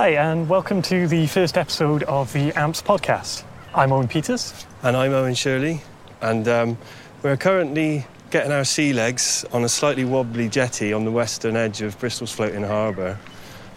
[0.00, 3.42] Hi, and welcome to the first episode of the AMPS podcast.
[3.74, 4.64] I'm Owen Peters.
[4.84, 5.82] And I'm Owen Shirley,
[6.20, 6.78] and um,
[7.24, 11.82] we're currently getting our sea legs on a slightly wobbly jetty on the western edge
[11.82, 13.18] of Bristol's floating harbour.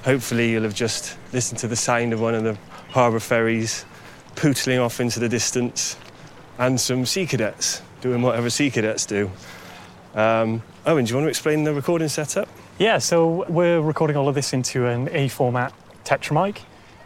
[0.04, 2.56] Hopefully, you'll have just listened to the sound of one of the
[2.92, 3.84] harbour ferries
[4.36, 5.98] pootling off into the distance
[6.60, 9.32] and some sea cadets doing whatever sea cadets do.
[10.14, 12.48] Um, Owen, do you want to explain the recording setup?
[12.78, 16.62] Yeah, so we're recording all of this into an A format Tetra mic.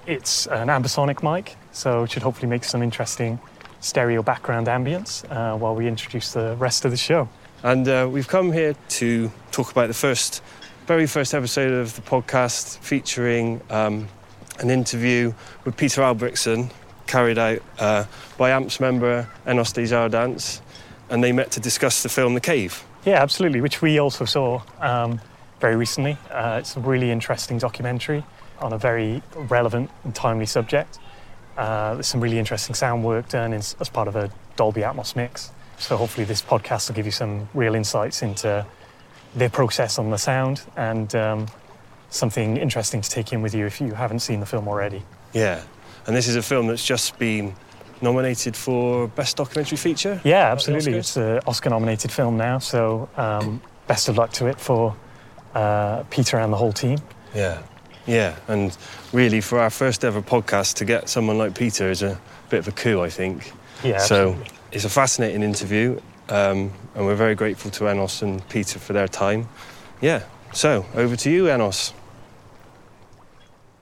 [0.05, 3.39] It's an ambisonic mic, so it should hopefully make some interesting
[3.79, 7.27] stereo background ambience uh, while we introduce the rest of the show.
[7.63, 10.43] And uh, we've come here to talk about the first,
[10.85, 14.07] very first episode of the podcast featuring um,
[14.59, 16.71] an interview with Peter Albrechtsen,
[17.07, 18.05] carried out uh,
[18.37, 20.61] by AMPS member Enos Desjardins,
[21.09, 22.83] and they met to discuss the film The Cave.
[23.05, 25.19] Yeah, absolutely, which we also saw um,
[25.59, 26.17] very recently.
[26.31, 28.23] Uh, it's a really interesting documentary
[28.59, 30.99] on a very relevant and timely subject.
[31.57, 35.15] Uh, there's some really interesting sound work done as, as part of a Dolby Atmos
[35.15, 35.51] mix.
[35.77, 38.65] So hopefully this podcast will give you some real insights into
[39.35, 41.47] their process on the sound and um,
[42.09, 45.03] something interesting to take in with you if you haven't seen the film already.
[45.33, 45.61] Yeah,
[46.07, 47.53] and this is a film that's just been
[48.01, 50.21] nominated for Best Documentary Feature.
[50.23, 50.93] Yeah, absolutely.
[50.93, 54.95] It's an Oscar-nominated film now, so um, best of luck to it for
[55.53, 56.99] uh, Peter and the whole team.
[57.33, 57.61] Yeah,
[58.05, 58.75] yeah, and
[59.13, 62.67] really for our first ever podcast to get someone like Peter is a bit of
[62.67, 63.51] a coup, I think.
[63.83, 63.99] Yeah.
[63.99, 64.57] So absolutely.
[64.71, 69.07] it's a fascinating interview, um, and we're very grateful to Enos and Peter for their
[69.07, 69.47] time.
[70.01, 70.23] Yeah.
[70.53, 71.93] So over to you, Enos.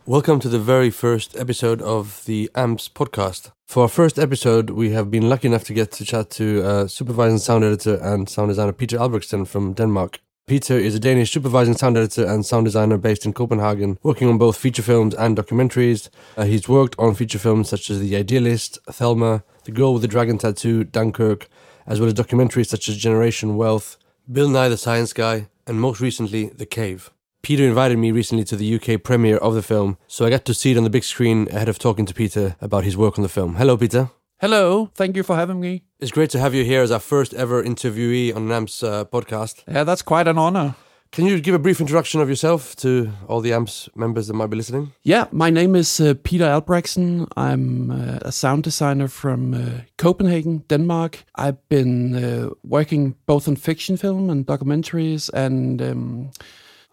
[0.06, 3.51] Welcome to the very first episode of the AMPS podcast.
[3.67, 6.88] For our first episode, we have been lucky enough to get to chat to uh,
[6.88, 10.19] supervising sound editor and sound designer Peter Albrechtsen from Denmark.
[10.46, 14.38] Peter is a Danish supervising sound editor and sound designer based in Copenhagen, working on
[14.38, 16.09] both feature films and documentaries.
[16.36, 20.08] Uh, he's worked on feature films such as The Idealist, Thelma, The Girl with the
[20.09, 21.48] Dragon Tattoo, Dunkirk,
[21.88, 23.98] as well as documentaries such as Generation Wealth,
[24.30, 27.10] Bill Nye the Science Guy, and most recently, The Cave.
[27.42, 30.54] Peter invited me recently to the UK premiere of the film, so I got to
[30.54, 33.24] see it on the big screen ahead of talking to Peter about his work on
[33.24, 33.56] the film.
[33.56, 34.10] Hello, Peter.
[34.39, 35.83] Hello, thank you for having me.
[35.99, 39.63] It's great to have you here as our first ever interviewee on AMPS uh, podcast.
[39.67, 40.75] Yeah, that's quite an honor.
[41.13, 44.49] Can you give a brief introduction of yourself to all the AMPS members that might
[44.49, 44.91] be listening?
[45.03, 47.27] Yeah, my name is uh, Peter Albrechtsen.
[47.38, 51.23] I'm uh, a sound designer from uh, Copenhagen, Denmark.
[51.35, 55.81] I've been uh, working both on fiction film and documentaries and.
[55.81, 56.31] Um,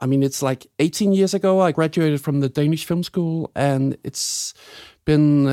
[0.03, 3.99] I mean, it's like 18 years ago I graduated from the Danish Film School, and
[4.03, 4.55] it's
[5.05, 5.47] been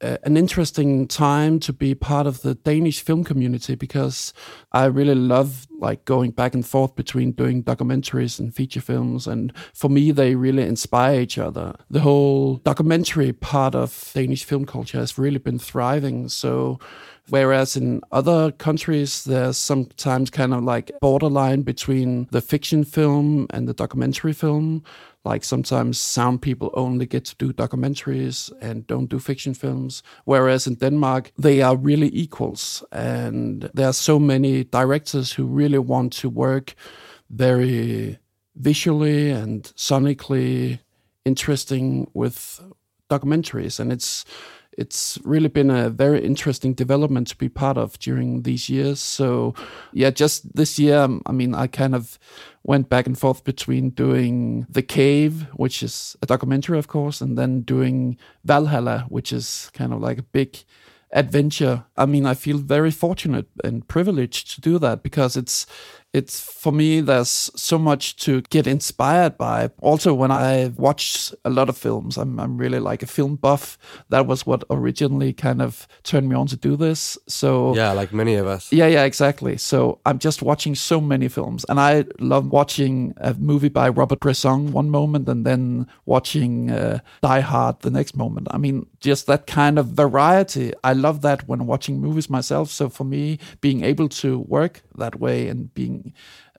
[0.00, 4.34] an interesting time to be part of the Danish film community because
[4.72, 9.52] I really love like going back and forth between doing documentaries and feature films, and
[9.72, 11.74] for me, they really inspire each other.
[11.90, 16.28] The whole documentary part of Danish film culture has really been thriving.
[16.28, 16.78] So
[17.30, 23.66] Whereas in other countries, there's sometimes kind of like borderline between the fiction film and
[23.66, 24.84] the documentary film.
[25.24, 30.02] Like sometimes sound people only get to do documentaries and don't do fiction films.
[30.24, 32.84] Whereas in Denmark, they are really equals.
[32.92, 36.74] And there are so many directors who really want to work
[37.30, 38.18] very
[38.54, 40.80] visually and sonically
[41.24, 42.60] interesting with
[43.08, 43.80] documentaries.
[43.80, 44.24] And it's
[44.78, 49.00] it's really been a very interesting development to be part of during these years.
[49.00, 49.54] So,
[49.92, 52.18] yeah, just this year, um, I mean, I kind of
[52.62, 57.36] went back and forth between doing The Cave, which is a documentary, of course, and
[57.36, 60.58] then doing Valhalla, which is kind of like a big
[61.12, 61.84] adventure.
[61.96, 65.66] I mean, I feel very fortunate and privileged to do that because it's
[66.14, 69.68] it's for me there's so much to get inspired by.
[69.82, 73.76] Also when i watch a lot of films I'm, I'm really like a film buff.
[74.08, 77.18] That was what originally kind of turned me on to do this.
[77.26, 78.72] So Yeah, like many of us.
[78.72, 79.56] yeah yeah exactly.
[79.56, 84.20] So i'm just watching so many films and i love watching a movie by robert
[84.20, 88.46] bresson one moment and then watching uh, die hard the next moment.
[88.50, 90.72] I mean just that kind of variety.
[90.84, 92.70] I love that when watching movies myself.
[92.70, 96.12] So for me being able to work that way and being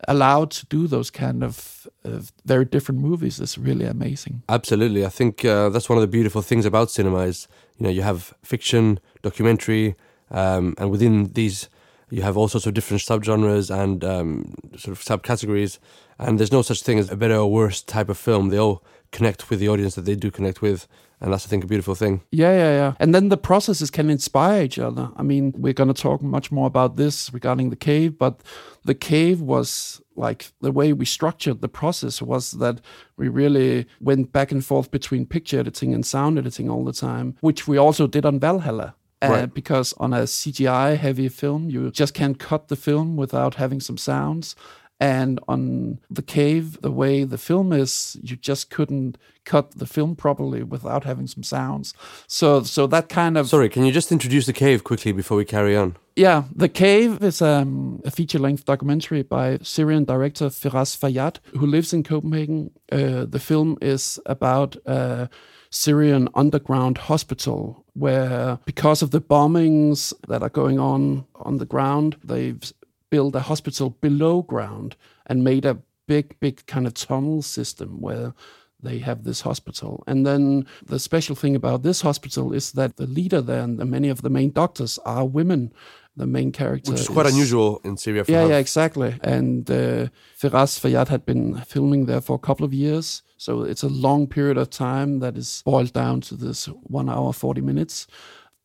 [0.07, 4.43] allowed to do those kind of, of very different movies is really amazing.
[4.49, 5.05] Absolutely.
[5.05, 7.47] I think uh, that's one of the beautiful things about cinema is,
[7.77, 9.95] you know, you have fiction, documentary,
[10.31, 11.69] um, and within these,
[12.09, 15.79] you have all sorts of different subgenres and um, sort of subcategories.
[16.19, 18.49] And there's no such thing as a better or worse type of film.
[18.49, 20.87] They all connect with the audience that they do connect with,
[21.21, 22.21] and that's I think a beautiful thing.
[22.31, 22.93] Yeah, yeah, yeah.
[22.99, 25.09] And then the processes can inspire each other.
[25.15, 28.41] I mean, we're going to talk much more about this regarding the cave, but
[28.83, 32.81] the cave was like the way we structured the process was that
[33.17, 37.35] we really went back and forth between picture editing and sound editing all the time,
[37.41, 38.95] which we also did on Valhalla.
[39.21, 39.53] Uh, Right.
[39.53, 43.97] Because on a CGI heavy film, you just can't cut the film without having some
[43.97, 44.55] sounds.
[44.99, 50.15] And on The Cave, the way the film is, you just couldn't cut the film
[50.15, 51.93] properly without having some sounds.
[52.27, 55.45] So, so that kind of Sorry, can you just introduce the cave quickly before we
[55.45, 55.97] carry on?
[56.15, 61.67] yeah, The Cave is um, a feature length documentary by Syrian director Firas Fayyad, who
[61.67, 62.71] lives in Copenhagen.
[62.89, 65.29] Uh, the film is about a
[65.69, 72.15] Syrian underground hospital where, because of the bombings that are going on on the ground,
[72.23, 72.71] they've
[73.09, 78.33] built a hospital below ground and made a big, big kind of tunnel system where
[78.81, 80.03] they have this hospital.
[80.07, 83.85] And then the special thing about this hospital is that the leader there and the,
[83.85, 85.73] many of the main doctors are women.
[86.17, 88.23] The main character, Which is quite unusual in Syria.
[88.23, 89.19] For Yeah, yeah, exactly.
[89.21, 90.07] And uh,
[90.39, 94.25] Firas Fayyad had been filming there for a couple of years, so it's a long
[94.25, 98.07] period of time that is boiled down to this one hour forty minutes.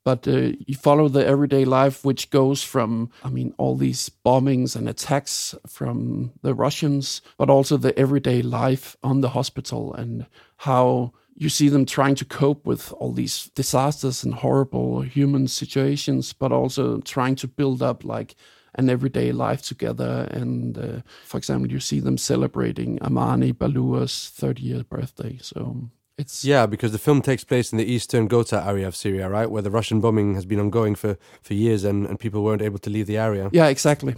[0.05, 4.75] But uh, you follow the everyday life, which goes from, I mean, all these bombings
[4.75, 10.27] and attacks from the Russians, but also the everyday life on the hospital and
[10.59, 16.33] how you see them trying to cope with all these disasters and horrible human situations,
[16.33, 18.35] but also trying to build up like
[18.75, 20.29] an everyday life together.
[20.31, 25.39] And uh, for example, you see them celebrating Amani Ballour's 30th birthday.
[25.41, 25.91] So
[26.21, 29.51] it's Yeah, because the film takes place in the eastern Ghouta area of Syria, right,
[29.51, 32.79] where the Russian bombing has been ongoing for, for years and, and people weren't able
[32.79, 33.51] to leave the area.
[33.53, 34.15] yeah, exactly.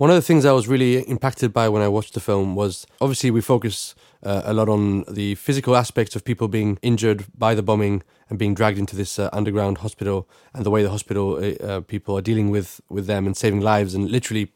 [0.00, 2.86] One of the things I was really impacted by when I watched the film was
[3.02, 7.54] obviously we focus uh, a lot on the physical aspects of people being injured by
[7.54, 11.36] the bombing and being dragged into this uh, underground hospital and the way the hospital
[11.36, 14.50] uh, uh, people are dealing with, with them and saving lives and literally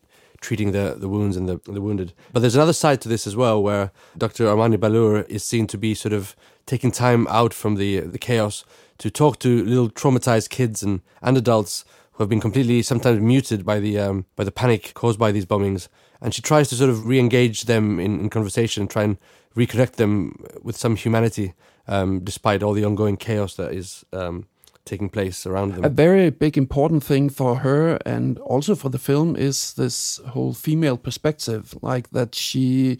[0.45, 2.13] treating the, the wounds and the, the wounded.
[2.33, 4.47] But there's another side to this as well where Dr.
[4.49, 6.37] Amani Ballour is seen to be sort of
[6.67, 8.65] taking time out from the, the chaos
[8.99, 13.65] to talk to little traumatized kids and, and adults who have been completely sometimes muted
[13.65, 15.89] by the um, by the panic caused by these bombings,
[16.21, 19.19] and she tries to sort of re-engage them in, in conversation and try and
[19.57, 21.55] reconnect them with some humanity,
[21.89, 24.47] um, despite all the ongoing chaos that is um,
[24.85, 25.85] taking place around them.
[25.85, 30.53] A very big important thing for her and also for the film is this whole
[30.53, 32.99] female perspective, like that she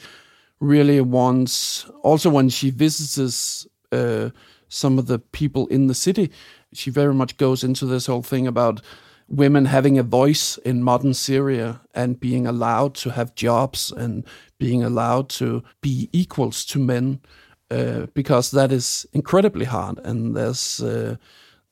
[0.61, 1.87] really wants.
[2.03, 4.31] Also, when she visits uh,
[4.69, 6.31] some of the people in the city,
[6.73, 8.81] she very much goes into this whole thing about
[9.29, 14.25] women having a voice in modern Syria and being allowed to have jobs and
[14.59, 17.21] being allowed to be equals to men,
[17.71, 19.99] uh, because that is incredibly hard.
[20.05, 21.17] And there's uh,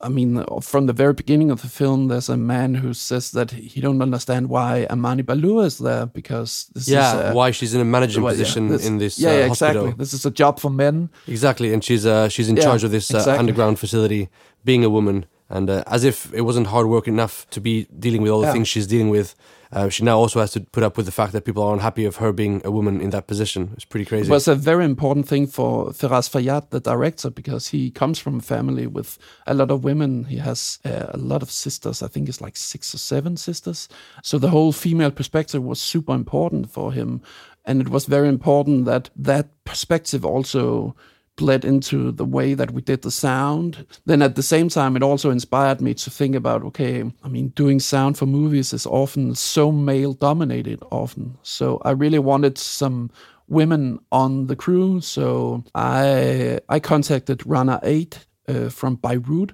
[0.03, 3.51] I mean, from the very beginning of the film, there's a man who says that
[3.53, 7.73] he don't understand why Amani Ballour is there because this yeah, is a, why she's
[7.75, 9.85] in a managing well, yeah, position this- in this yeah, uh, yeah, hospital.
[9.87, 9.99] exactly.
[9.99, 11.09] This is a job for men.
[11.29, 13.39] Exactly, and she's uh, she's in Yeah, charge of this uh, exactly.
[13.39, 14.29] underground facility,
[14.65, 18.23] being a woman, and uh, as if it wasn't hard work enough to be dealing
[18.23, 18.55] with all the Yeah.
[18.55, 19.35] things she's dealing with,
[19.71, 22.05] uh, she now also has to put up with the fact that people are unhappy
[22.07, 23.71] of her being a woman in that position.
[23.75, 24.29] It's pretty crazy.
[24.29, 28.39] It was a very important thing for Firas Fayyad, the director, because he comes from
[28.39, 30.25] a family with a lot of women.
[30.25, 32.03] He has uh, a lot of sisters.
[32.03, 33.89] I think it's like six or seven sisters.
[34.23, 37.21] So the whole female perspective was super important for him,
[37.65, 40.95] and it was very important that that perspective also
[41.43, 43.85] bled into the way that we did the sound.
[44.07, 47.49] Then at the same time, it also inspired me to think about okay, I mean,
[47.57, 51.37] doing sound for movies is often so male dominated, often.
[51.43, 53.11] So I really wanted some
[53.49, 55.01] women on the crew.
[55.01, 58.17] So I I contacted Rana Eid
[58.49, 59.53] uh, from Beirut,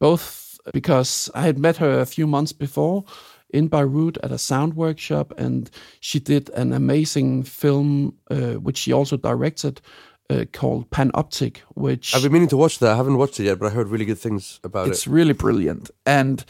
[0.00, 3.04] both because I had met her a few months before
[3.50, 8.92] in Beirut at a sound workshop, and she did an amazing film uh, which she
[8.92, 9.80] also directed
[10.32, 12.92] uh, called Panoptic, which I've been meaning to watch that.
[12.92, 15.00] I haven't watched it yet, but I heard really good things about it's it.
[15.00, 16.44] It's really brilliant and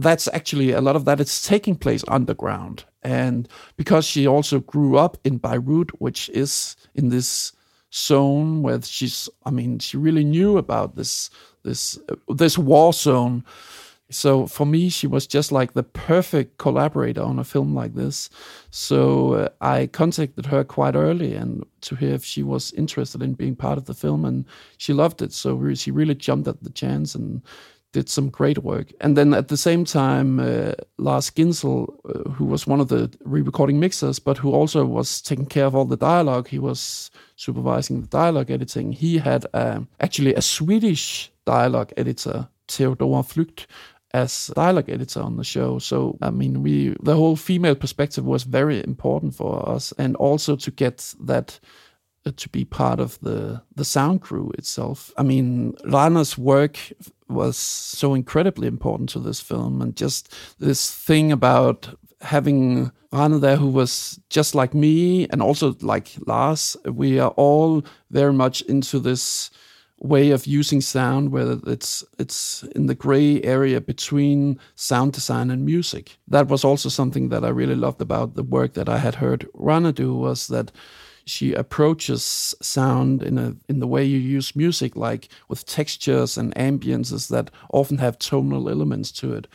[0.00, 4.96] that's actually a lot of that is taking place underground and because she also grew
[4.96, 7.52] up in beirut which is in this
[7.92, 11.30] zone where she's i mean she really knew about this
[11.64, 13.44] this uh, this war zone
[14.10, 18.28] so for me she was just like the perfect collaborator on a film like this
[18.70, 23.34] so uh, i contacted her quite early and to hear if she was interested in
[23.34, 24.44] being part of the film and
[24.78, 27.42] she loved it so she really jumped at the chance and
[27.92, 28.92] did some great work.
[29.00, 33.12] And then at the same time, uh, Lars Ginzel, uh, who was one of the
[33.24, 38.00] re-recording mixers, but who also was taking care of all the dialogue, he was supervising
[38.00, 38.92] the dialogue editing.
[38.92, 43.66] He had uh, actually a Swedish dialogue editor, Theodora Flucht,
[44.12, 45.78] as dialogue editor on the show.
[45.78, 50.56] So I mean, we the whole female perspective was very important for us, and also
[50.56, 51.60] to get that
[52.26, 55.12] uh, to be part of the the sound crew itself.
[55.16, 56.78] I mean, Rana's work
[57.28, 61.88] was so incredibly important to this film, and just this thing about
[62.20, 66.76] having Rana there, who was just like me, and also like Lars.
[66.84, 69.50] We are all very much into this
[70.00, 75.64] way of using sound where it's it's in the gray area between sound design and
[75.64, 79.16] music that was also something that i really loved about the work that i had
[79.16, 80.72] heard rana do was that
[81.30, 86.54] she approaches sound in a in the way you use music, like with textures and
[86.56, 89.46] ambiences that often have tonal elements to it.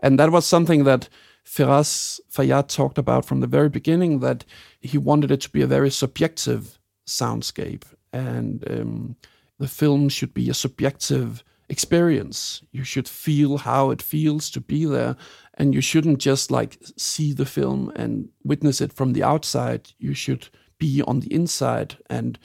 [0.00, 1.08] And that was something that
[1.44, 4.44] Firas Fayyad talked about from the very beginning that
[4.80, 7.84] he wanted it to be a very subjective soundscape.
[8.12, 9.16] And um,
[9.58, 12.62] the film should be a subjective experience.
[12.72, 15.16] You should feel how it feels to be there.
[15.54, 19.90] And you shouldn't just like see the film and witness it from the outside.
[19.98, 20.48] You should
[20.78, 21.96] be on the inside.
[22.08, 22.38] And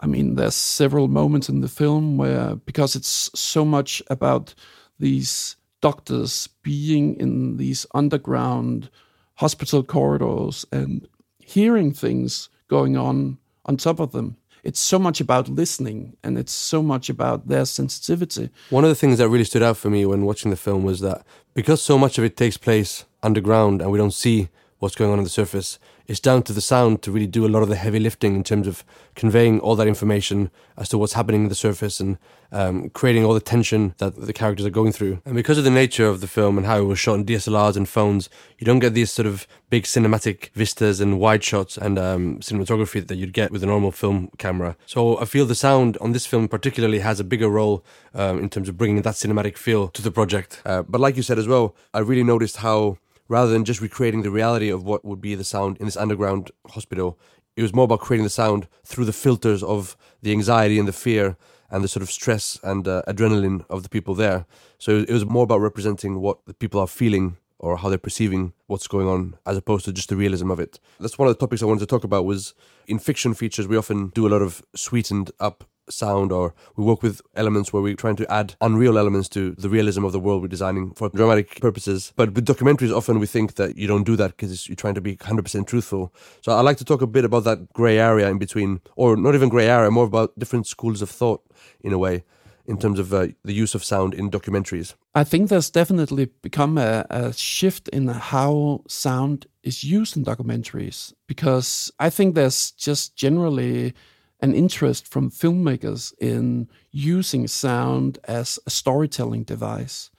[0.00, 4.54] I mean, there's several moments in the film where, because it's so much about
[4.98, 8.88] these doctors being in these underground
[9.34, 14.36] hospital corridors and hearing things going on on top of them.
[14.62, 18.50] It's so much about listening and it's so much about their sensitivity.
[18.70, 21.00] One of the things that really stood out for me when watching the film was
[21.00, 25.10] that because so much of it takes place underground and we don't see what's going
[25.10, 27.68] on on the surface, it's down to the sound to really do a lot of
[27.68, 31.48] the heavy lifting in terms of conveying all that information as to what's happening in
[31.48, 32.18] the surface and
[32.50, 35.20] um, creating all the tension that the characters are going through.
[35.24, 37.76] And because of the nature of the film and how it was shot in DSLRs
[37.76, 38.28] and phones,
[38.58, 43.06] you don't get these sort of big cinematic vistas and wide shots and um, cinematography
[43.06, 44.76] that you'd get with a normal film camera.
[44.86, 48.50] So I feel the sound on this film particularly has a bigger role um, in
[48.50, 50.60] terms of bringing that cinematic feel to the project.
[50.64, 52.98] Uh, but like you said as well, I really noticed how
[53.32, 56.50] rather than just recreating the reality of what would be the sound in this underground
[56.68, 57.18] hospital.
[57.56, 60.92] It was more about creating the sound through the filters of the anxiety and the
[60.92, 61.38] fear
[61.70, 64.44] and the sort of stress and uh, adrenaline of the people there.
[64.76, 68.52] So it was more about representing what the people are feeling or how they're perceiving
[68.66, 70.78] what's going on as opposed to just the realism of it.
[71.00, 72.52] That's one of the topics I wanted to talk about was
[72.86, 77.02] in fiction features we often do a lot of sweetened up sound or we work
[77.02, 80.42] with elements where we're trying to add unreal elements to the realism of the world
[80.42, 82.12] we're designing for dramatic purposes.
[82.16, 85.00] But with documentaries, often we think that you don't do that because you're trying to
[85.00, 86.12] be 100% truthful.
[86.40, 89.34] So I'd like to talk a bit about that gray area in between, or not
[89.34, 91.42] even gray area, more about different schools of thought
[91.80, 92.24] in a way
[92.66, 94.94] in terms of uh, the use of sound in documentaries?
[95.14, 101.12] I think there's definitely become a, a, shift in how sound is used in documentaries
[101.26, 103.94] because I think there's just generally
[104.42, 110.10] an interest from filmmakers in using sound as a storytelling device.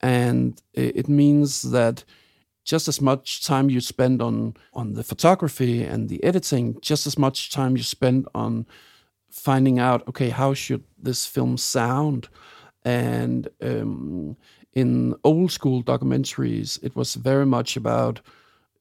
[0.00, 2.04] And it means that
[2.64, 7.18] just as much time you spend on, on the photography and the editing, just as
[7.18, 8.66] much time you spend on
[9.30, 12.28] finding out, okay, how should this film sound?
[12.84, 14.36] And um,
[14.72, 18.20] in old school documentaries, it was very much about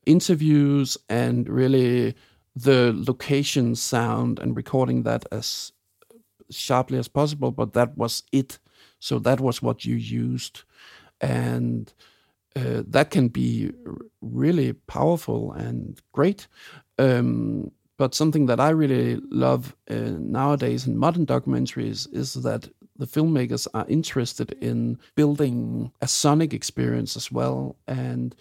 [0.05, 2.15] interviews and really
[2.57, 5.71] the location sound and recording that as
[6.49, 8.59] sharply as possible, but that was it.
[8.99, 10.63] So that was what you used.
[11.21, 11.93] And
[12.55, 13.71] uh, that can be
[14.21, 16.47] really powerful and great.
[16.97, 23.05] Um, but something that I really love uh, nowadays in modern documentaries is that the
[23.07, 27.75] filmmakers are interested in building a sonic experience as well.
[27.87, 28.35] And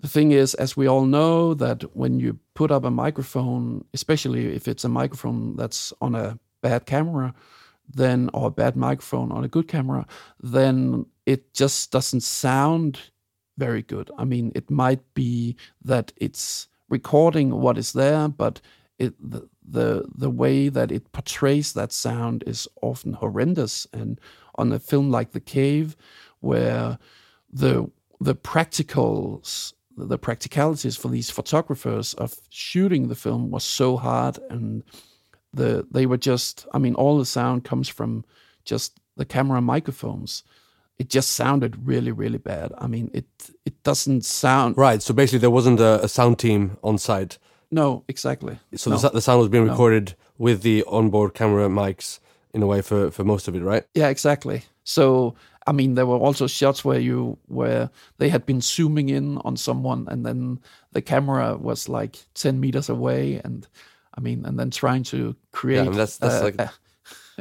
[0.00, 4.54] the thing is, as we all know, that when you put up a microphone, especially
[4.54, 7.34] if it's a microphone that's on a bad camera,
[7.92, 10.06] then or a bad microphone on a good camera,
[10.40, 13.10] then it just doesn't sound
[13.58, 14.10] very good.
[14.16, 18.60] I mean, it might be that it's recording what is there, but
[18.98, 23.86] it the the, the way that it portrays that sound is often horrendous.
[23.92, 24.20] And
[24.56, 25.96] on a film like The Cave,
[26.40, 26.98] where
[27.52, 29.74] the the practicals
[30.08, 34.82] the practicalities for these photographers of shooting the film was so hard and
[35.52, 38.24] the they were just i mean all the sound comes from
[38.64, 40.42] just the camera microphones.
[40.98, 42.72] It just sounded really really bad.
[42.78, 43.26] I mean it
[43.64, 47.38] it doesn't sound right so basically there wasn't a, a sound team on site.
[47.70, 48.58] No exactly.
[48.74, 48.96] So no.
[48.96, 50.44] the, the, sound was being recorded no.
[50.44, 52.18] with the onboard camera mics
[52.52, 53.84] in a way for for most of it right?
[53.94, 54.64] Yeah exactly.
[54.84, 55.34] So
[55.70, 59.56] I mean, there were also shots where you where they had been zooming in on
[59.56, 60.58] someone, and then
[60.90, 63.68] the camera was like ten meters away, and
[64.12, 65.76] I mean, and then trying to create.
[65.76, 66.60] Yeah, I mean, that's that's uh, like.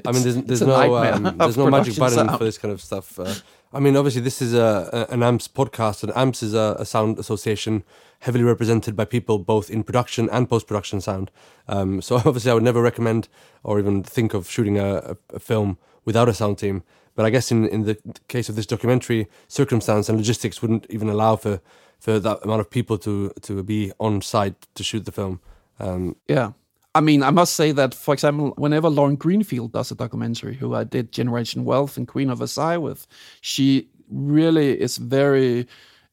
[0.05, 2.37] I mean, there's, there's no um, there's no magic button sound.
[2.37, 3.19] for this kind of stuff.
[3.19, 3.33] Uh,
[3.73, 6.85] I mean, obviously, this is a, a an AMPS podcast, and AMPS is a, a
[6.85, 7.83] sound association
[8.19, 11.31] heavily represented by people both in production and post production sound.
[11.67, 13.27] Um, so obviously, I would never recommend
[13.63, 16.83] or even think of shooting a, a film without a sound team.
[17.19, 17.97] But I guess in, in the
[18.29, 21.59] case of this documentary, circumstance and logistics wouldn't even allow for,
[21.99, 25.41] for that amount of people to to be on site to shoot the film.
[25.81, 26.53] Um, Yeah.
[26.95, 30.73] I mean, I must say that, for example, whenever Lauren Greenfield does a documentary, who
[30.73, 33.05] I did Generation Wealth and Queen of Versailles with,
[33.41, 35.67] she really is very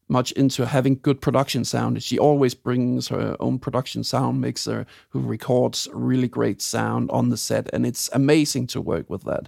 [0.09, 2.03] much into having good production sound.
[2.03, 7.37] She always brings her own production sound mixer who records really great sound on the
[7.37, 9.47] set, and it's amazing to work with that.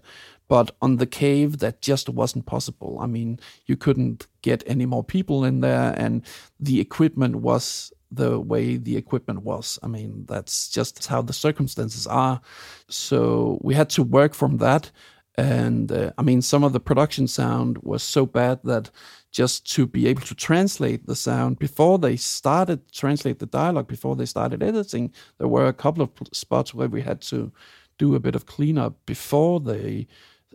[0.49, 2.97] But on the cave, that just wasn't possible.
[2.99, 6.25] I mean, you couldn't get any more people in there, and
[6.59, 9.79] the equipment was the way the equipment was.
[9.83, 12.41] I mean, that's just how the circumstances are.
[12.87, 14.91] So we had to work from that.
[15.37, 18.89] And uh, I mean, some of the production sound was so bad that
[19.31, 24.15] just to be able to translate the sound before they started translate the dialogue before
[24.15, 27.51] they started editing, there were a couple of spots where we had to
[27.99, 30.07] do a bit of cleanup before they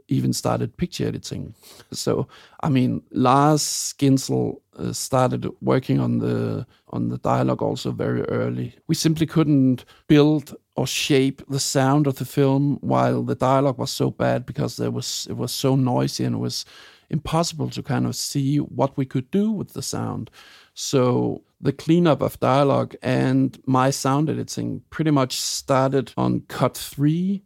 [0.09, 1.55] even started picture editing.
[1.93, 2.29] So
[2.63, 8.75] I mean, Lars Ginzel uh, started working on the on the dialogue also very early.
[8.87, 13.91] We simply couldn't build or shape the sound of the film while the dialogue was
[13.91, 16.65] so bad because there was it was so noisy and it was
[17.11, 20.31] impossible to kind of see what we could do with the sound.
[20.75, 27.43] So the cleanup of dialogue and my sound editing pretty much started on cut three,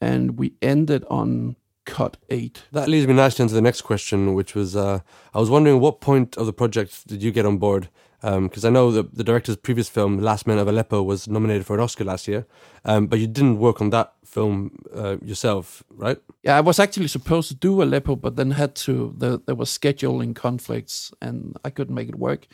[0.00, 2.62] and we ended on cut eight.
[2.72, 5.00] That leads me nicely into the next question, which was uh,
[5.34, 7.88] I was wondering what point of the project did you get on board?
[8.22, 11.74] Because I know the, the director's previous film, Last Men of Aleppo, was nominated for
[11.74, 12.44] an Oscar last year,
[12.84, 16.18] um, but you didn't work on that film uh, yourself, right?
[16.42, 19.14] Yeah, I was actually supposed to do Aleppo, but then had to.
[19.16, 22.46] The, there was scheduling conflicts, and I couldn't make it work.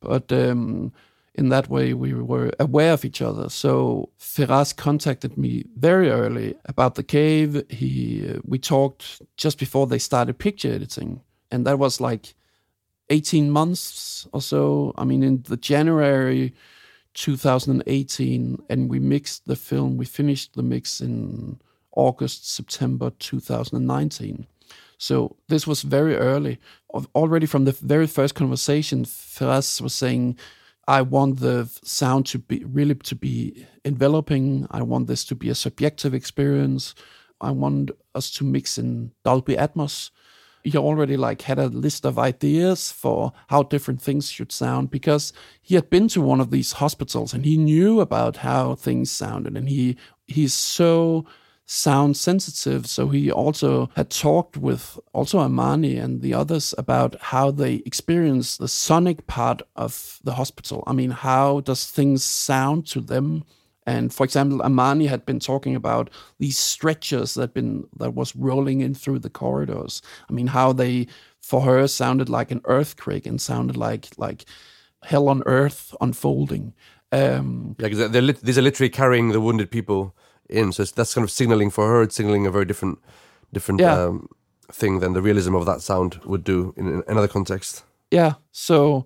[0.00, 0.92] But um,
[1.34, 3.48] in that way, we were aware of each other.
[3.48, 7.64] So Firas contacted me very early about the cave.
[7.68, 12.34] He uh, we talked just before they started picture editing, and that was like
[13.10, 14.94] 18 months or so.
[14.96, 16.54] I mean, in the January
[17.14, 19.96] 2018, and we mixed the film.
[19.96, 21.60] We finished the mix in
[21.96, 24.46] August, September 2019.
[24.98, 26.58] So this was very early.
[27.14, 30.38] Already from the very first conversation, Firas was saying,
[30.86, 34.66] "I want the sound to be really to be enveloping.
[34.70, 36.94] I want this to be a subjective experience.
[37.40, 40.10] I want us to mix in Dolby Atmos."
[40.64, 45.32] he already like had a list of ideas for how different things should sound because
[45.60, 49.56] he had been to one of these hospitals and he knew about how things sounded
[49.56, 51.26] and he he's so
[51.66, 57.50] sound sensitive so he also had talked with also Amani and the others about how
[57.50, 63.00] they experience the sonic part of the hospital i mean how does things sound to
[63.00, 63.44] them
[63.86, 68.80] and for example, Amani had been talking about these stretchers that been that was rolling
[68.80, 70.00] in through the corridors.
[70.28, 71.06] I mean, how they
[71.40, 74.46] for her sounded like an earthquake and sounded like like
[75.02, 76.72] hell on earth unfolding.
[77.12, 80.16] Um, Yeah, they're lit- these are literally carrying the wounded people
[80.48, 82.02] in, so it's, that's kind of signaling for her.
[82.02, 82.98] It's signaling a very different,
[83.52, 83.94] different Yeah.
[84.04, 84.28] um,
[84.72, 87.84] thing than the realism of that sound would do in, in another context.
[88.10, 89.04] yeah, so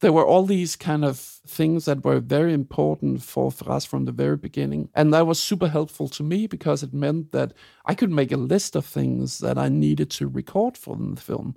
[0.00, 4.12] there were all these kind of things that were very important for Firas from the
[4.12, 4.88] very beginning.
[4.94, 7.52] And that was super helpful to me because it meant that
[7.84, 11.56] I could make a list of things that I needed to record for the film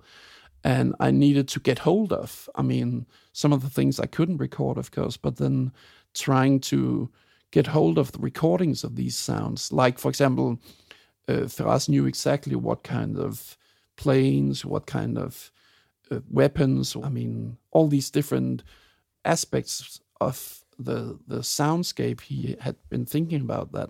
[0.63, 2.49] and I needed to get hold of.
[2.55, 5.71] I mean, some of the things I couldn't record, of course, but then
[6.13, 7.09] trying to
[7.51, 9.71] get hold of the recordings of these sounds.
[9.71, 10.59] Like, for example,
[11.27, 13.57] uh, Firas knew exactly what kind of
[13.97, 15.51] planes, what kind of
[16.09, 16.95] uh, weapons.
[16.95, 18.63] I mean, all these different
[19.25, 22.21] aspects of the the soundscape.
[22.21, 23.89] He had been thinking about that,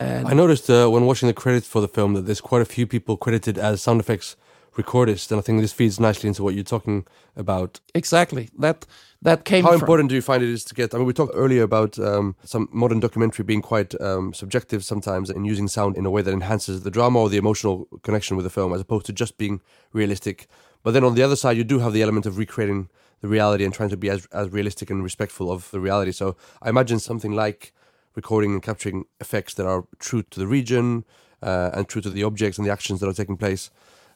[0.00, 2.66] and I noticed uh, when watching the credits for the film that there's quite a
[2.66, 4.36] few people credited as sound effects
[4.76, 7.80] recordists, and I think this feeds nicely into what you're talking about.
[7.94, 8.86] exactly that
[9.22, 9.64] that came.
[9.64, 10.94] How from, important do you find it is to get?
[10.94, 15.30] I mean, we talked earlier about um, some modern documentary being quite um, subjective sometimes
[15.30, 18.44] and using sound in a way that enhances the drama or the emotional connection with
[18.44, 19.60] the film, as opposed to just being
[19.92, 20.46] realistic.
[20.82, 22.88] But then on the other side, you do have the element of recreating
[23.20, 26.12] the reality and trying to be as, as realistic and respectful of the reality.
[26.12, 27.72] So I imagine something like
[28.14, 31.04] recording and capturing effects that are true to the region
[31.42, 33.70] uh, and true to the objects and the actions that are taking place.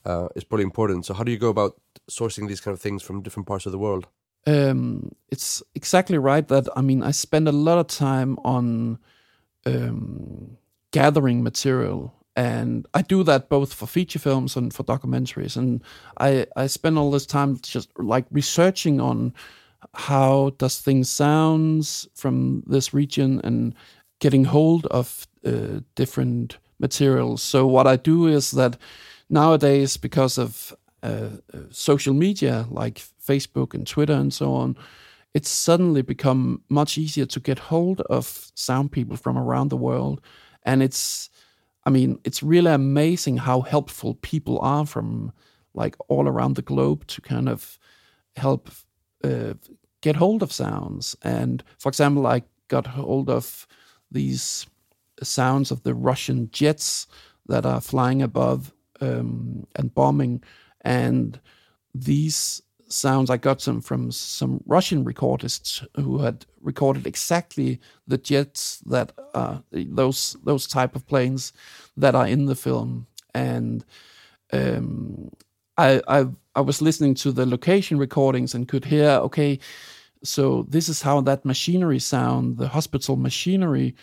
[0.05, 1.07] Uh, is probably important.
[1.07, 3.73] So how do you go about sourcing these kind of things from different parts of
[3.73, 4.07] the world?
[4.47, 8.99] Um, it's exactly right that I mean I spend a lot of time on
[9.67, 10.57] um,
[10.93, 15.57] gathering material, and I do that both for feature films and for documentaries.
[15.57, 15.83] And
[16.19, 19.35] I I spend all this time just like researching on
[19.95, 23.75] how does things sounds from this region and
[24.21, 27.43] getting hold of uh, different materials.
[27.43, 28.79] So what I do is that
[29.31, 34.77] nowadays, because of uh, uh, social media like Facebook and Twitter and so on,
[35.33, 40.21] it's suddenly become much easier to get hold of sound people from around the world,
[40.65, 41.31] and it's,
[41.87, 45.33] I mean, it's really amazing how helpful people are from
[45.73, 47.79] like all around the globe to kind of
[48.37, 48.71] help
[49.25, 49.55] uh,
[50.01, 51.17] get hold of sounds.
[51.23, 53.67] And for example, I got hold of
[54.11, 54.67] these
[55.23, 57.07] sounds of the Russian jets
[57.47, 60.43] that are flying above um, and bombing.
[60.83, 61.41] And
[61.95, 68.79] these sounds, I got some from some Russian recordists who had recorded exactly the jets
[68.87, 71.53] that are those those type of planes
[71.97, 73.07] that are in the film.
[73.35, 73.85] And
[74.53, 75.31] um,
[75.77, 79.61] I, I I was listening to the location recordings and could hear okay
[80.23, 83.95] so this is how that machinery sound, the hospital machinery,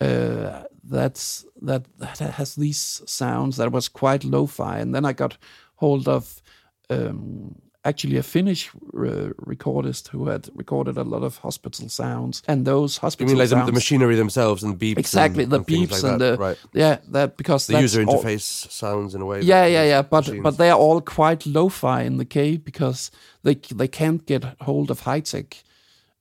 [0.00, 4.78] uh, that's that that has these sounds that was quite lo-fi.
[4.78, 5.36] And then I got
[5.76, 6.42] hold of
[6.90, 12.64] um, actually a Finnish uh, recordist who had recorded a lot of hospital sounds, and
[12.64, 13.30] those hospital.
[13.30, 14.98] You mean like sounds, the, machinery themselves and beeps?
[14.98, 16.36] Exactly, and, the and beeps like and that.
[16.36, 16.58] the right.
[16.72, 19.40] yeah that because the user all, interface sounds in a way.
[19.40, 20.02] Yeah, yeah, yeah.
[20.02, 20.42] But machines.
[20.42, 23.10] but they are all quite lo-fi in the cave because
[23.42, 25.62] they they can't get hold of high tech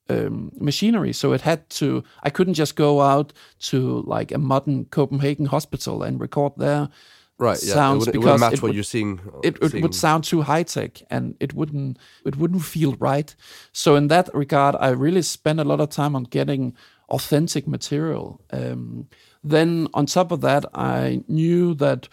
[0.10, 1.14] um, machinery.
[1.14, 2.04] So it had to.
[2.24, 3.34] I couldn't just go out
[3.70, 6.90] to like a modern Copenhagen hospital and record there.
[7.40, 7.76] Right, yeah.
[7.76, 9.20] sounds it, would, it because match it what would- you're seeing.
[9.44, 9.84] It, it seeing.
[9.84, 13.36] would sound too high tech, and it wouldn't it wouldn't feel right.
[13.72, 16.76] So in that regard, I really spent a lot of time on getting
[17.10, 18.42] authentic material.
[18.52, 19.08] Um,
[19.44, 22.10] then on top of that, I knew that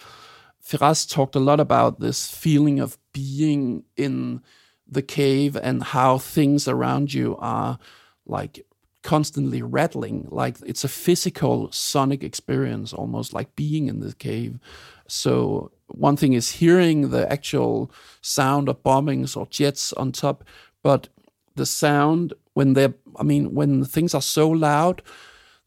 [0.63, 4.43] Firas talked a lot about this feeling of being in
[4.89, 7.79] the cave and how things around you are
[8.27, 8.65] like
[9.03, 14.59] constantly rattling like it's a physical sonic experience almost like being in the cave.
[15.07, 17.91] So one thing is hearing the actual
[18.23, 20.45] sound of bombings or jets on top
[20.83, 21.09] but
[21.57, 25.03] the sound when they're i mean when things are so loud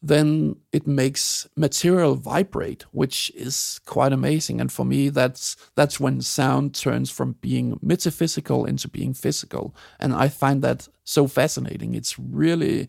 [0.00, 4.60] then it makes material vibrate, which is quite amazing.
[4.60, 10.14] And for me, that's that's when sound turns from being metaphysical into being physical, and
[10.14, 11.94] I find that so fascinating.
[11.94, 12.88] It's really,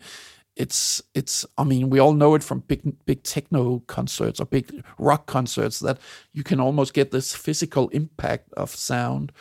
[0.60, 1.46] it's it's.
[1.58, 5.80] I mean, we all know it from big big techno concerts or big rock concerts
[5.80, 6.00] that
[6.34, 9.32] you can almost get this physical impact of sound.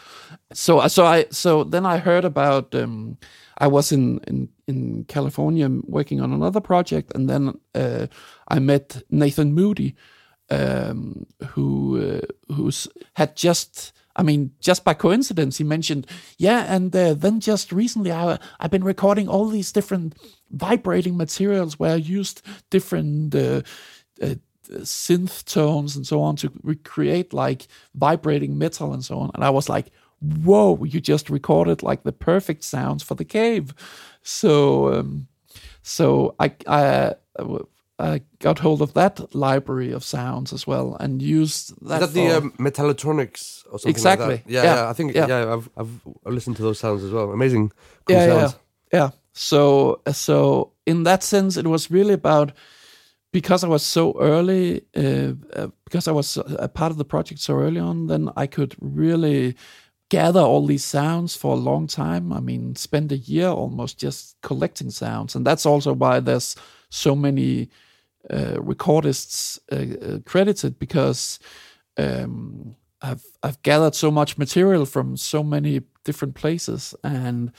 [0.53, 2.75] So so I so then I heard about.
[2.75, 3.19] Um,
[3.61, 8.07] I was in, in in California working on another project, and then uh,
[8.47, 9.97] I met Nathan Moody,
[10.51, 13.93] um, who uh, who's had just.
[14.21, 16.05] I mean, just by coincidence, he mentioned,
[16.39, 20.17] yeah, and uh, then just recently, I, I've been recording all these different
[20.51, 23.63] vibrating materials where I used different uh,
[24.23, 24.35] uh,
[24.83, 29.31] synth tones and so on to recreate like vibrating metal and so on.
[29.35, 29.87] And I was like,
[30.21, 33.73] whoa, you just recorded like the perfect sounds for the cave.
[34.23, 35.29] So, um,
[35.83, 37.15] so I, I,
[37.99, 42.03] I got hold of that library of sounds as well and used that.
[42.03, 44.27] Is that the um, Metallotronics or something Exactly.
[44.27, 44.45] like?
[44.47, 44.75] Yeah, Yeah.
[44.75, 44.89] yeah.
[44.91, 45.27] I think Yeah.
[45.29, 47.31] yeah, I've, I've listened to those sounds as well.
[47.33, 47.73] Amazing,
[48.05, 48.57] cool yeah, yeah, sounds.
[48.93, 49.11] yeah.
[49.33, 52.53] So, so in that sense, it was really about
[53.33, 57.41] because I was so early, uh, uh, because I was a part of the project
[57.41, 58.07] so early on.
[58.07, 59.55] Then I could really
[60.09, 62.33] gather all these sounds for a long time.
[62.33, 66.57] I mean, spend a year almost just collecting sounds, and that's also why there's
[66.91, 67.69] so many
[68.31, 71.39] uh, recordists uh, uh, credited because
[71.99, 77.53] um, I've I've gathered so much material from so many different places, and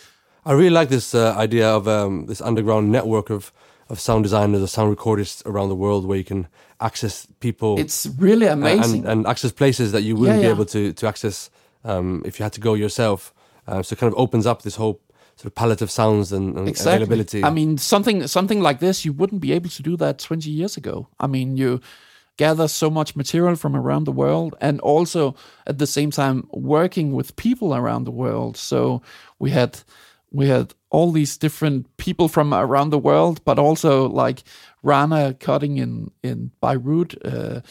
[0.50, 3.54] I really like this uh, idea of um, this underground network of
[3.88, 6.48] of sound designers or sound recordists around the world where you can
[6.80, 9.02] access people it's really amazing.
[9.02, 11.52] and, and access places that you wouldn't Yeah, be able to to access
[11.84, 13.32] um, if you had to go yourself.
[13.68, 15.00] Uh, so it kind of opens up this whole
[15.36, 16.94] sort of palette of sounds and, and exactly.
[16.94, 17.44] availability.
[17.44, 20.78] I mean, something something like this, you wouldn't be able to do that 20 years
[20.78, 21.08] ago.
[21.20, 21.80] I mean, you
[22.38, 25.36] gather so much material from around the world, and also
[25.68, 28.58] at the same time working with people around the world.
[28.58, 29.04] So
[29.38, 29.84] we had
[30.32, 34.44] we had all these different people from around the world, but also like
[34.84, 37.16] Rana cutting in in Beirut.
[37.26, 37.62] Uh,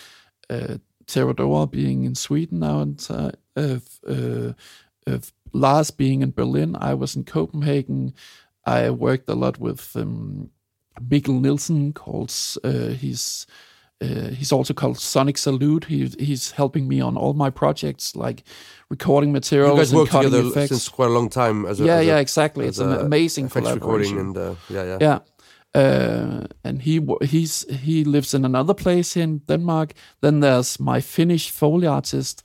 [0.51, 0.79] uh,
[1.71, 4.53] being in Sweden now, and uh, of, uh,
[5.07, 6.77] of Lars being in Berlin.
[6.79, 8.15] I was in Copenhagen.
[8.65, 10.51] I worked a lot with um,
[11.01, 13.47] Mikkel Nielsen, called uh, he's
[14.01, 15.87] uh, he's also called Sonic Salute.
[15.87, 18.45] He, he's helping me on all my projects, like
[18.91, 19.73] recording materials.
[19.73, 20.69] You guys and worked together effects.
[20.69, 21.67] since quite a long time.
[21.67, 22.67] As a, yeah, as yeah, a, exactly.
[22.67, 23.81] It's an amazing collaboration.
[23.81, 24.99] recording and uh, yeah, yeah.
[25.01, 25.19] yeah.
[25.75, 29.95] Uh, and he he's he lives in another place in Denmark.
[30.21, 32.43] Then there's my Finnish foley artist,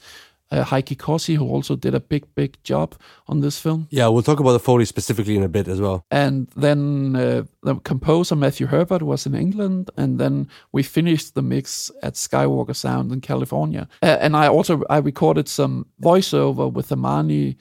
[0.53, 2.95] uh, Heikki Kossi, who also did a big big job
[3.27, 3.87] on this film.
[3.89, 6.05] Yeah, we'll talk about the foley specifically in a bit as well.
[6.11, 11.41] And then uh, the composer Matthew Herbert was in England, and then we finished the
[11.41, 13.87] mix at Skywalker Sound in California.
[14.01, 17.57] Uh, and I also I recorded some voiceover with Amani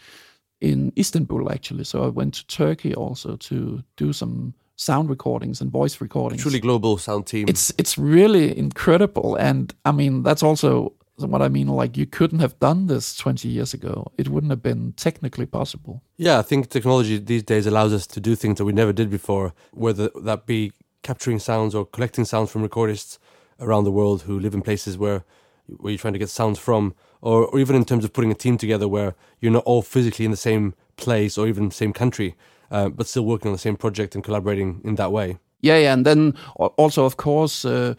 [0.60, 1.84] in Istanbul actually.
[1.84, 6.42] So I went to Turkey also to do some sound recordings and voice recordings.
[6.42, 7.46] Truly global sound team.
[7.48, 11.68] it's it's really incredible, and I mean that's also what I mean.
[11.68, 14.12] Like you couldn't have done this 20 years ago.
[14.18, 16.02] It wouldn't have been technically possible.
[16.16, 19.10] Yeah, I think technology these days allows us to do things that we never did
[19.10, 20.72] before, whether that be
[21.02, 23.18] capturing sounds or collecting sounds from recordists
[23.60, 25.24] around the world who live in places where
[25.66, 28.34] where you're trying to get sounds from, or, or even in terms of putting a
[28.34, 32.34] team together where you're not all physically in the same place or even same country,
[32.70, 35.38] uh, but still working on the same project and collaborating in that way.
[35.60, 37.94] Yeah, yeah, and then also, of course, uh,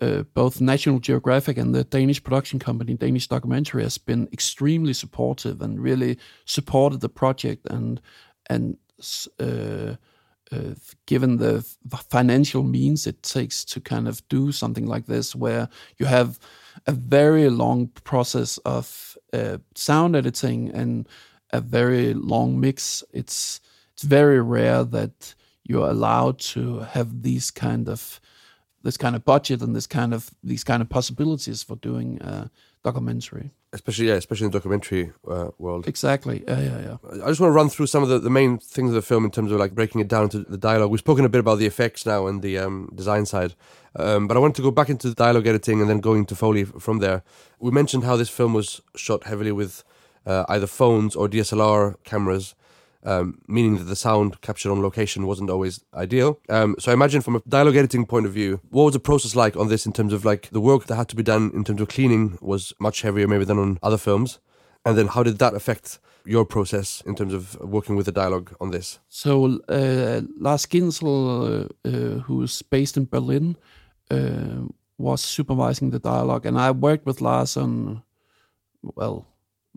[0.00, 5.60] uh, both National Geographic and the Danish production company, Danish Documentary, has been extremely supportive
[5.60, 8.00] and really supported the project and
[8.50, 8.78] and
[9.40, 9.96] uh,
[10.50, 10.74] uh,
[11.06, 11.56] given the
[11.92, 16.38] f- financial means it takes to kind of do something like this, where you have
[16.86, 21.08] a very long process of uh, sound editing and
[21.52, 23.04] a very long mix.
[23.12, 23.60] It's
[23.92, 25.34] it's very rare that
[25.64, 28.20] you're allowed to have these kind of
[28.82, 32.50] this kind of budget and this kind of these kind of possibilities for doing a
[32.84, 33.50] documentary.
[33.72, 35.86] Especially, yeah, especially in the documentary uh, world.
[35.86, 36.42] Exactly.
[36.48, 36.96] Yeah, yeah, yeah.
[37.22, 39.26] I just want to run through some of the, the main things of the film
[39.26, 40.90] in terms of like breaking it down into the dialogue.
[40.90, 43.54] We've spoken a bit about the effects now and the um, design side,
[43.96, 46.34] um, but I wanted to go back into the dialogue editing and then going to
[46.34, 47.22] Foley from there.
[47.58, 49.84] We mentioned how this film was shot heavily with
[50.24, 52.54] uh, either phones or DSLR cameras,
[53.04, 56.40] um, meaning that the sound captured on location wasn't always ideal.
[56.48, 59.36] Um, so I imagine from a dialogue editing point of view, what was the process
[59.36, 61.64] like on this in terms of like the work that had to be done in
[61.64, 64.40] terms of cleaning was much heavier maybe than on other films?
[64.84, 68.54] And then how did that affect your process in terms of working with the dialogue
[68.60, 68.98] on this?
[69.08, 73.56] So uh, Lars Ginzel, uh, uh, who's based in Berlin,
[74.10, 74.66] uh,
[74.98, 78.02] was supervising the dialogue, and I worked with Lars on
[78.82, 79.26] well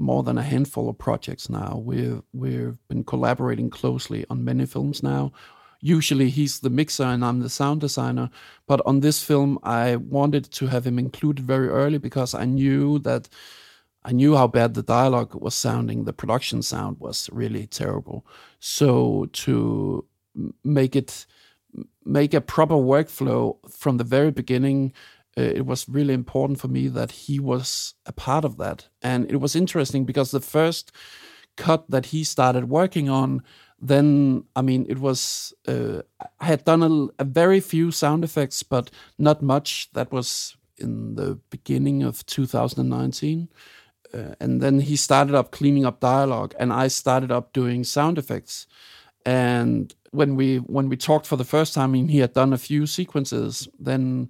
[0.01, 1.81] more than a handful of projects now.
[1.83, 5.31] We've we've been collaborating closely on many films now.
[5.79, 8.29] Usually he's the mixer and I'm the sound designer,
[8.67, 12.99] but on this film I wanted to have him included very early because I knew
[12.99, 13.29] that
[14.03, 16.03] I knew how bad the dialogue was sounding.
[16.03, 18.25] The production sound was really terrible.
[18.59, 20.05] So to
[20.63, 21.25] make it
[22.03, 24.93] make a proper workflow from the very beginning,
[25.37, 28.87] uh, it was really important for me that he was a part of that.
[29.01, 30.91] And it was interesting because the first
[31.55, 33.41] cut that he started working on,
[33.79, 36.01] then I mean, it was uh,
[36.39, 39.89] I had done a, a very few sound effects, but not much.
[39.93, 43.47] That was in the beginning of 2019.
[44.13, 48.17] Uh, and then he started up cleaning up dialogue and i started up doing sound
[48.17, 48.67] effects
[49.25, 52.57] and when we when we talked for the first time and he had done a
[52.57, 54.29] few sequences then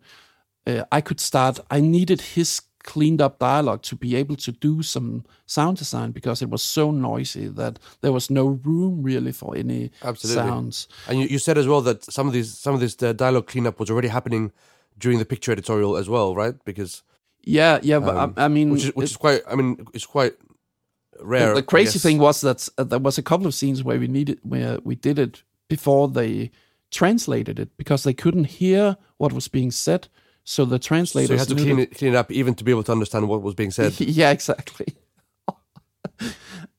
[0.67, 4.82] uh, i could start i needed his cleaned up dialogue to be able to do
[4.82, 9.56] some sound design because it was so noisy that there was no room really for
[9.56, 10.41] any Absolutely.
[10.50, 13.13] sounds And you, you said as well that some of these some of this uh,
[13.13, 14.52] dialogue cleanup was already happening
[14.97, 16.56] during the picture editorial as well, right?
[16.65, 17.04] Because
[17.43, 19.86] yeah yeah but um, I, I mean which is which it- is quite I mean
[19.93, 20.34] it's quite
[21.19, 21.50] rare.
[21.50, 24.08] the, the crazy thing was that uh, there was a couple of scenes where we
[24.08, 26.50] needed where we did it before they
[26.89, 30.08] translated it because they couldn't hear what was being said.
[30.52, 32.72] So the so translators you had to clean it clean it up even to be
[32.72, 33.98] able to understand what was being said.
[34.22, 34.88] yeah, exactly.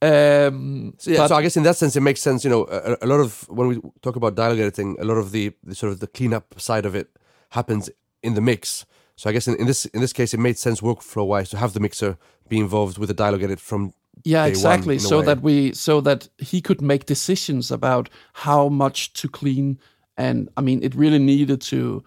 [0.02, 2.44] um, So, yeah, but- so I guess in that sense, it makes sense.
[2.44, 5.32] You know, a, a lot of when we talk about dialogue editing, a lot of
[5.32, 7.16] the, the sort of the cleanup side of it
[7.48, 7.88] happens
[8.22, 8.84] in the mix.
[9.16, 11.56] So I guess in, in this in this case, it made sense workflow wise to
[11.56, 12.18] have the mixer
[12.50, 15.26] be involved with the dialogue edit from yeah exactly so way.
[15.26, 19.78] that we so that he could make decisions about how much to clean
[20.18, 22.04] and i mean it really needed to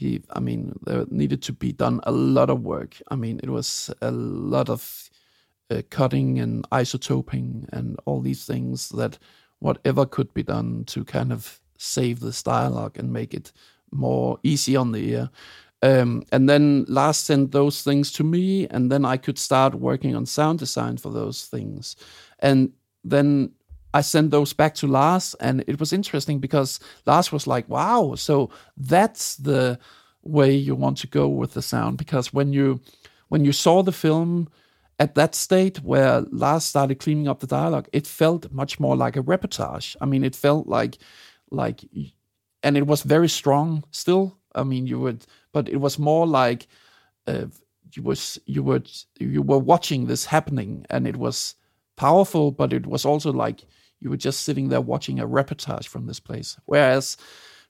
[0.00, 3.50] he i mean there needed to be done a lot of work i mean it
[3.50, 5.10] was a lot of
[5.70, 9.18] uh, cutting and isotoping and all these things that
[9.60, 13.52] whatever could be done to kind of save this dialogue and make it
[13.92, 15.30] more easy on the ear
[15.82, 20.16] Um, and then Lars sent those things to me, and then I could start working
[20.16, 21.96] on sound design for those things.
[22.40, 22.72] And
[23.04, 23.52] then
[23.92, 28.14] I sent those back to Lars, and it was interesting because Lars was like, "Wow,
[28.16, 29.78] so that's the
[30.22, 32.80] way you want to go with the sound." Because when you
[33.28, 34.48] when you saw the film
[34.98, 39.16] at that state where Lars started cleaning up the dialogue, it felt much more like
[39.16, 39.96] a reportage.
[40.00, 40.98] I mean, it felt like
[41.50, 41.84] like,
[42.62, 44.38] and it was very strong still.
[44.54, 46.66] I mean, you would, but it was more like
[47.26, 47.46] uh,
[47.94, 51.54] you was you would you were watching this happening, and it was
[51.96, 53.64] powerful, but it was also like
[54.00, 56.56] you were just sitting there watching a reportage from this place.
[56.66, 57.16] Whereas,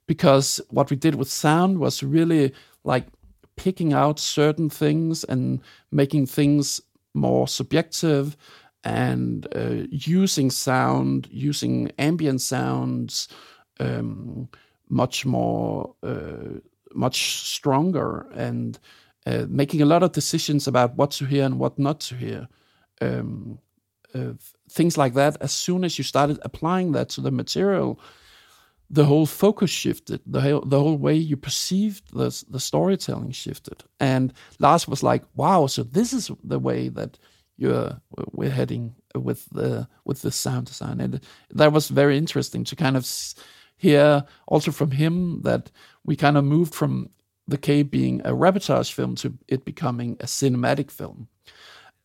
[0.06, 2.52] because what we did with sound was really
[2.84, 3.06] like
[3.56, 6.80] picking out certain things and making things
[7.14, 8.36] more subjective
[8.84, 13.28] and uh, using sound, using ambient sounds,
[13.78, 14.48] um,
[14.88, 16.58] much more, uh,
[16.94, 18.78] much stronger, and
[19.26, 22.48] uh, making a lot of decisions about what to hear and what not to hear.
[23.00, 23.58] Um,
[24.14, 24.32] uh,
[24.70, 25.36] things like that.
[25.40, 28.00] As soon as you started applying that to the material,
[28.90, 30.20] the whole focus shifted.
[30.26, 33.84] The whole, the whole way you perceived the the storytelling shifted.
[34.00, 37.18] And Lars was like, "Wow, so this is the way that
[37.56, 38.00] you're
[38.32, 41.20] we're heading with the with the sound design." And
[41.50, 43.06] that was very interesting to kind of
[43.76, 45.70] hear also from him that
[46.04, 47.10] we kind of moved from
[47.46, 51.28] the Cave being a reportage film to it becoming a cinematic film.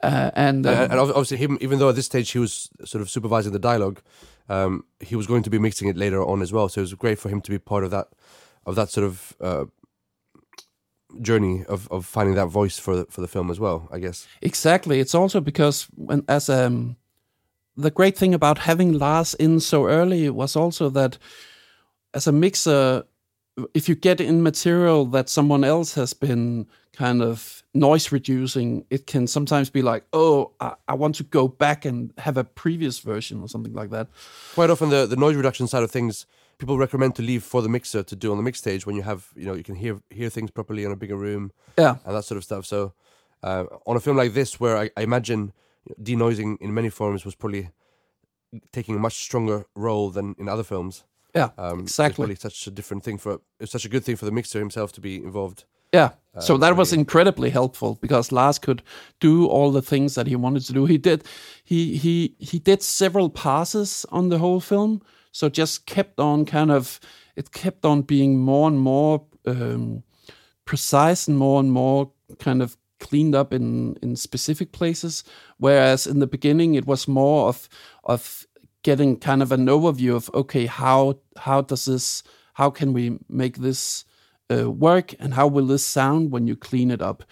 [0.02, 3.10] Uh, and, um, and obviously, him, even though at this stage he was sort of
[3.10, 4.02] supervising the dialogue,
[4.50, 6.70] um, he was going to be mixing it later on as well.
[6.70, 8.10] So it was great for him to be part of that,
[8.66, 9.66] of that sort of uh,
[11.22, 13.88] journey of, of finding that voice for the, for the film as well.
[13.92, 15.00] I guess exactly.
[15.00, 16.98] It's also because when as um,
[17.78, 21.18] the great thing about having Lars in so early was also that
[22.14, 23.04] as a mixer,
[23.74, 29.08] if you get in material that someone else has been kind of noise reducing, it
[29.08, 33.00] can sometimes be like, oh, I, I, want to go back and have a previous
[33.00, 34.08] version or something like that.
[34.54, 36.26] Quite often, the, the noise reduction side of things,
[36.58, 39.04] people recommend to leave for the mixer to do on the mix stage when you
[39.04, 42.16] have, you know, you can hear hear things properly in a bigger room, yeah, and
[42.16, 42.66] that sort of stuff.
[42.66, 42.94] So,
[43.44, 45.54] uh, on a film like this, where I, I imagine
[46.02, 47.70] denoising in many forms was probably
[48.72, 51.04] taking a much stronger role than in other films.
[51.36, 52.32] Yeah, um, exactly.
[52.32, 54.94] It's such a different thing for it's such a good thing for the mixer himself
[54.94, 55.66] to be involved.
[55.94, 58.82] Yeah, uh, so that was incredibly helpful because Lars could
[59.20, 60.86] do all the things that he wanted to do.
[60.86, 61.24] He did,
[61.64, 66.72] he he he did several passes on the whole film, so just kept on kind
[66.72, 67.00] of
[67.36, 70.04] it kept on being more and more um,
[70.64, 75.24] precise and more and more kind of cleaned up in in specific places.
[75.58, 77.70] Whereas in the beginning, it was more of
[78.06, 78.48] of
[78.86, 83.58] getting kind of an overview of okay, how how does this, how can we make
[83.58, 84.06] this
[84.54, 87.24] uh, work, and how will this sound when you clean it up?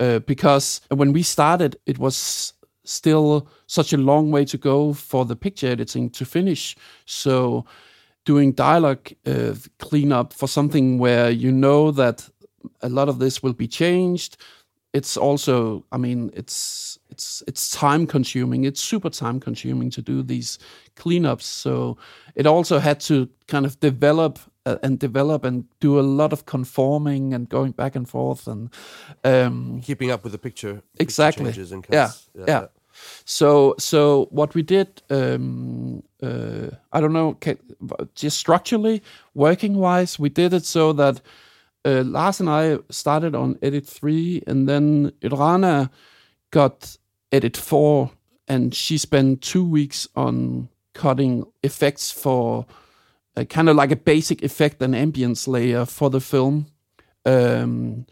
[0.00, 5.26] Uh, because when we started, it was still such a long way to go for
[5.26, 6.74] the picture editing to finish.
[7.04, 7.66] So
[8.24, 12.30] doing dialogue uh, cleanup for something where you know that
[12.80, 14.36] a lot of this will be changed
[14.92, 18.64] it's also i mean it's it's it's time consuming.
[18.64, 20.58] It's super time consuming to do these
[20.96, 21.42] cleanups.
[21.42, 21.96] So
[22.34, 26.46] it also had to kind of develop uh, and develop and do a lot of
[26.46, 28.70] conforming and going back and forth and
[29.24, 31.52] um, keeping up with the picture exactly.
[31.52, 32.66] picture and yeah, yeah, yeah.
[33.24, 37.36] so so what we did um, uh, i don't know
[38.14, 39.02] just structurally
[39.34, 41.20] working wise we did it so that
[41.84, 45.90] uh, Lars and I started on edit three, and then Rana
[46.50, 46.96] got
[47.30, 48.10] edit four,
[48.48, 52.66] and she spent two weeks on cutting effects for
[53.36, 56.66] uh, kind of like a basic effect and ambience layer for the film.
[57.24, 58.06] Um,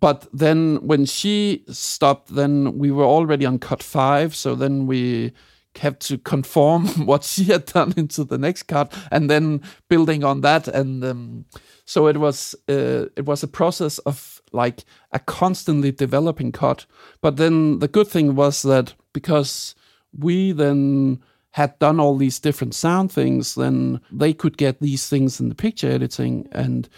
[0.00, 5.32] but then when she stopped, then we were already on cut five, so then we
[5.78, 10.40] have to conform what she had done into the next cut, and then building on
[10.42, 11.04] that and.
[11.04, 11.44] Um,
[11.86, 16.86] so it was uh, it was a process of like a constantly developing cut.
[17.20, 19.74] But then the good thing was that because
[20.18, 25.40] we then had done all these different sound things, then they could get these things
[25.40, 26.88] in the picture editing and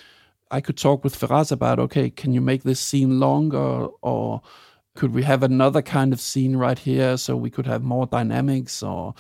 [0.51, 4.43] I could talk with Firas about, okay, can you make this scene longer or
[4.97, 8.83] could we have another kind of scene right here so we could have more dynamics
[8.83, 9.15] or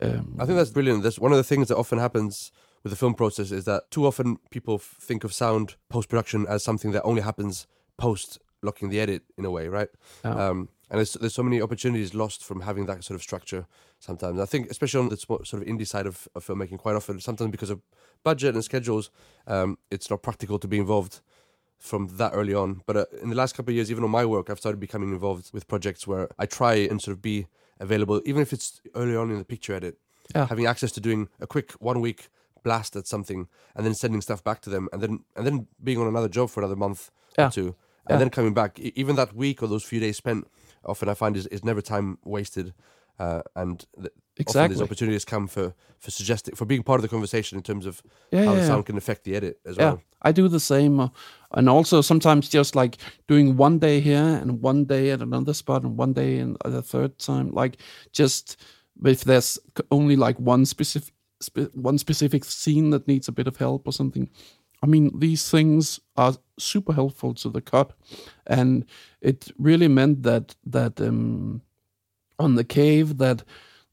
[0.00, 1.02] um, I think that's brilliant.
[1.02, 2.50] That's one of the things that often happens
[2.82, 6.64] with the film process is that too often people think of sound post production as
[6.64, 7.66] something that only happens
[7.96, 9.88] post locking the edit in a way, right?
[10.24, 10.30] Oh.
[10.30, 13.66] Um, and there's, there's so many opportunities lost from having that sort of structure
[13.98, 14.38] sometimes.
[14.40, 17.50] I think, especially on the sort of indie side of, of filmmaking, quite often, sometimes
[17.50, 17.80] because of
[18.24, 19.10] budget and schedules,
[19.46, 21.20] um, it's not practical to be involved
[21.82, 22.82] from that early on.
[22.86, 25.10] But uh, in the last couple of years, even on my work, I've started becoming
[25.12, 27.46] involved with projects where I try and sort of be
[27.80, 29.98] available, even if it's early on in the picture edit.
[30.34, 30.46] Yeah.
[30.46, 32.28] Having access to doing a quick one week
[32.62, 35.98] blast at something and then sending stuff back to them and then and then being
[35.98, 37.48] on another job for another month Yeah.
[37.48, 37.66] or two
[38.06, 38.18] and Yeah.
[38.18, 40.46] then coming back even that week or those few days spent
[40.84, 42.72] often i find is, is never time wasted
[43.18, 44.74] uh, and th- often Exactly.
[44.74, 48.02] these opportunities come for for suggesting for being part of the conversation in terms of
[48.30, 48.66] Yeah, how yeah, the yeah.
[48.68, 51.08] sound can affect the edit as Yeah, well I do the same, uh,
[51.52, 52.96] and also sometimes just like
[53.28, 56.82] doing one day here and one day at another spot and one day and the
[56.82, 57.50] third time.
[57.52, 57.76] Like
[58.12, 58.56] just
[59.04, 59.58] if there's
[59.90, 63.92] only like one specific spe- one specific scene that needs a bit of help or
[63.92, 64.28] something.
[64.84, 67.92] I mean, these things are super helpful to the cut,
[68.46, 68.84] and
[69.20, 71.62] it really meant that that um,
[72.38, 73.44] on the cave that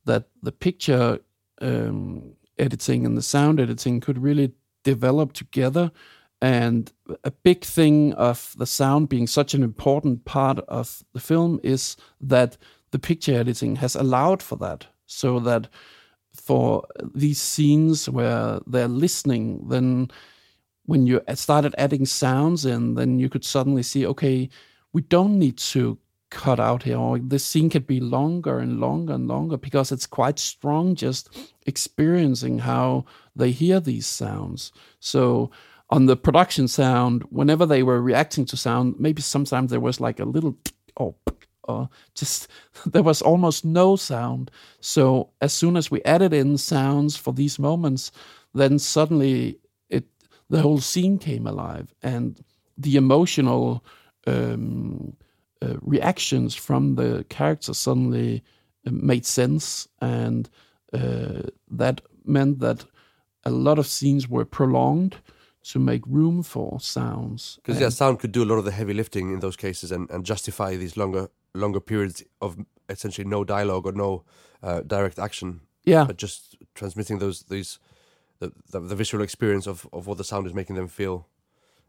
[0.04, 1.18] that the picture
[1.60, 4.52] um, editing and the sound editing could really
[4.84, 5.90] develop together.
[6.42, 6.90] And
[7.24, 11.96] a big thing of the sound being such an important part of the film is
[12.20, 12.56] that
[12.92, 15.68] the picture editing has allowed for that, so that
[16.34, 20.08] for these scenes where they're listening, then
[20.86, 24.48] when you started adding sounds in, then you could suddenly see, okay,
[24.92, 25.98] we don't need to
[26.30, 30.06] cut out here, or this scene could be longer and longer and longer because it's
[30.06, 31.28] quite strong just
[31.66, 33.04] experiencing how
[33.36, 34.72] they hear these sounds.
[35.00, 35.50] So
[35.90, 40.20] on the production sound, whenever they were reacting to sound, maybe sometimes there was like
[40.20, 40.56] a little
[40.96, 41.14] or
[41.64, 42.48] or just
[42.86, 44.50] there was almost no sound.
[44.80, 48.12] So as soon as we added in sounds for these moments,
[48.54, 49.58] then suddenly
[49.88, 50.04] it
[50.48, 52.42] the whole scene came alive and
[52.78, 53.84] the emotional
[54.26, 55.16] um,
[55.62, 58.42] uh, reactions from the characters suddenly
[58.86, 60.48] uh, made sense and
[60.92, 62.84] uh, that meant that
[63.44, 65.16] a lot of scenes were prolonged
[65.62, 67.58] to make room for sounds.
[67.62, 70.10] Because yeah sound could do a lot of the heavy lifting in those cases and,
[70.10, 72.56] and justify these longer longer periods of
[72.88, 74.24] essentially no dialogue or no
[74.62, 75.60] uh, direct action.
[75.84, 76.04] Yeah.
[76.04, 77.78] But just transmitting those these
[78.40, 81.26] the, the, the visual experience of, of what the sound is making them feel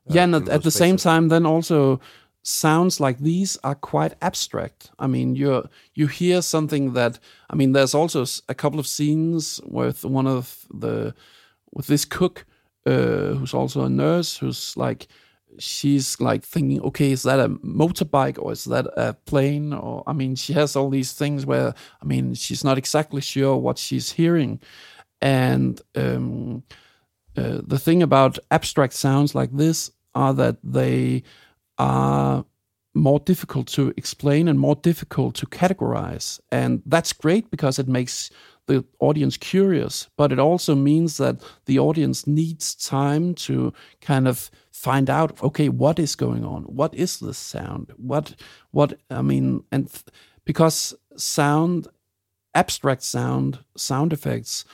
[0.09, 1.99] uh, yeah and at, at the same time then also
[2.43, 4.91] sounds like these are quite abstract.
[4.97, 7.19] I mean you you hear something that
[7.49, 11.13] i mean there's also a couple of scenes with one of the
[11.71, 12.45] with this cook
[12.85, 15.07] uh, who's also a nurse who's like
[15.59, 19.73] she's like thinking okay is that a motorbike or is that a plane?
[19.73, 23.55] Or i mean she has all these things where i mean she's not exactly sure
[23.57, 24.59] what she's hearing.
[25.23, 26.63] And um,
[27.37, 31.23] uh, the thing about abstract sounds like this are that they
[31.77, 32.45] are
[32.93, 36.39] more difficult to explain and more difficult to categorize.
[36.51, 38.29] And that's great because it makes
[38.67, 44.51] the audience curious, but it also means that the audience needs time to kind of
[44.81, 48.33] find out okay what is going on what is this sound what
[48.71, 49.87] what i mean and
[50.43, 51.87] because sound
[52.55, 54.65] abstract sound sound effects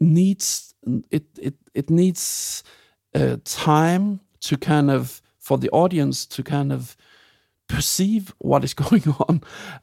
[0.00, 0.74] needs
[1.10, 2.64] it it it needs
[3.14, 6.96] uh, time to kind of for the audience to kind of
[7.68, 9.40] perceive what is going on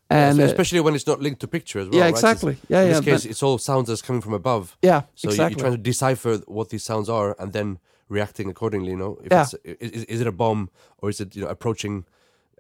[0.10, 2.00] and So uh, especially when it's not linked to picture as well.
[2.00, 4.34] yeah exactly It's- yeah in yeah this case, but- it's all sounds that's coming from
[4.34, 4.78] above.
[4.82, 8.92] yeah So exactly you're trying to decipher what these sounds are and then reacting accordingly.
[8.92, 9.42] You know, if Yeah.
[9.42, 9.54] it's,
[9.96, 10.70] is, is it a bomb
[11.02, 12.06] or is it you know approaching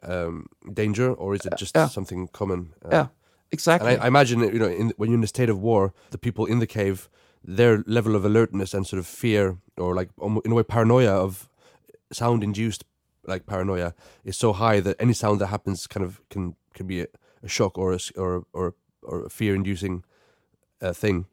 [0.03, 0.45] um,
[0.81, 1.89] danger or is it just Yeah.
[1.89, 2.59] something common?
[2.85, 3.07] Uh, yeah
[3.51, 5.93] exactly And I, I imagine you know in, when you're in a state of war,
[6.11, 6.97] the people in the cave,
[7.57, 10.09] their level of alertness and sort of fear or like
[10.45, 11.49] in a way paranoia of
[12.11, 12.83] sound induced
[13.27, 17.01] like paranoia is so high that any sound that happens kind of can can be
[17.01, 17.07] a,
[17.43, 20.03] a shock or a or or or a fear inducing
[20.81, 21.25] uh, thing.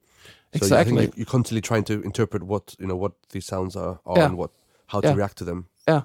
[0.55, 0.97] So I Exactly.
[0.97, 4.18] think you- you're constantly trying to interpret what you know what these sounds are, are
[4.18, 4.26] Yeah.
[4.26, 4.51] and what
[4.86, 5.11] how Yeah.
[5.12, 5.66] to react to them.
[5.88, 6.03] yeah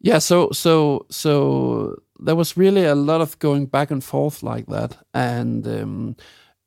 [0.00, 1.94] yeah so so so
[2.26, 6.16] there was really a lot of going back and forth like that and um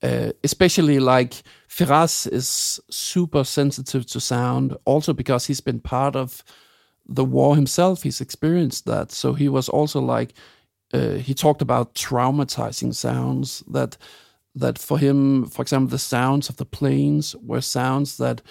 [0.04, 6.44] uh, especially like Firas is super sensitive to sound also because he's been part of
[7.10, 9.12] the war himself he's experienced that.
[9.12, 10.34] So he was also like
[10.94, 13.98] uh, he talked about traumatizing sounds that
[14.56, 18.42] that for him for example the sounds of the planes were sounds that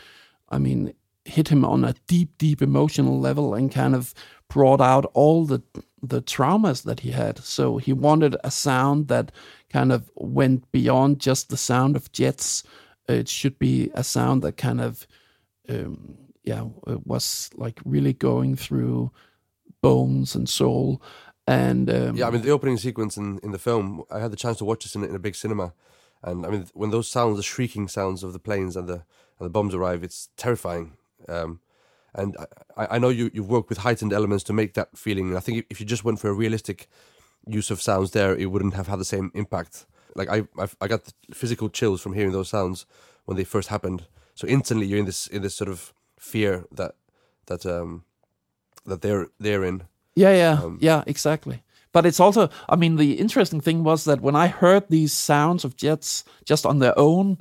[0.48, 0.94] i mean
[1.24, 4.14] hit him on a deep deep emotional level and kind of
[4.48, 5.60] brought out all the
[6.02, 7.38] the traumas that he had.
[7.38, 9.32] So he wanted a sound that
[9.70, 12.62] kind of went beyond just the sound of jets.
[13.08, 15.06] It should be a sound that kind of
[15.68, 16.16] um,
[16.48, 19.10] yeah it was like really going through
[19.82, 21.00] bones and soul
[21.46, 24.36] and um, Yeah, I mean the opening sequence in, in the film, I had the
[24.44, 25.72] chance to watch this in, a- in a big cinema,
[26.22, 28.98] and I mean when those sounds, the shrieking sounds of the planes and the
[29.38, 30.86] and the bombs arrive, it's terrifying.
[31.28, 31.60] Um,
[32.14, 32.36] And
[32.80, 35.26] I, I know you you've worked with heightened elements to make that feeling.
[35.28, 36.78] And I think if you just went for a realistic
[37.58, 39.86] use of sounds there, it wouldn't have had the same impact.
[40.18, 42.86] Like I I've, I got physical chills from hearing those sounds
[43.26, 44.00] when they first happened.
[44.34, 46.94] So instantly you're in this in this sort of fear that
[47.46, 48.04] that um
[48.86, 49.82] that they're they're in.
[50.14, 51.62] Yeah, yeah, um, yeah, exactly.
[51.92, 55.64] But it's also, I mean, the interesting thing was that when I heard these sounds
[55.64, 57.38] of jets just on their own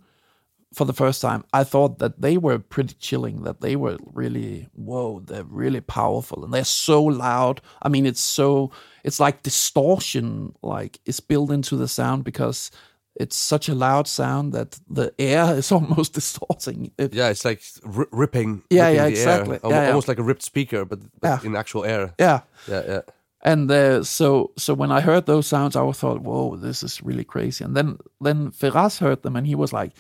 [0.73, 4.67] for the first time, I thought that they were pretty chilling, that they were really,
[4.73, 7.61] whoa, they're really powerful and they're so loud.
[7.81, 8.71] I mean, it's so,
[9.03, 12.71] it's like distortion, like, is built into the sound because
[13.19, 16.91] it's such a loud sound that the air is almost distorting.
[16.97, 18.63] It, yeah, it's like r- ripping.
[18.69, 19.59] Yeah, ripping yeah, exactly.
[19.63, 20.11] Air, yeah, almost yeah.
[20.11, 21.39] like a ripped speaker, but, but yeah.
[21.43, 22.13] in actual air.
[22.19, 23.01] Yeah, yeah, yeah.
[23.41, 27.23] And uh, so, so when I heard those sounds, I thought, "Whoa, this is really
[27.23, 29.93] crazy." And then, then Firas heard them, and he was like,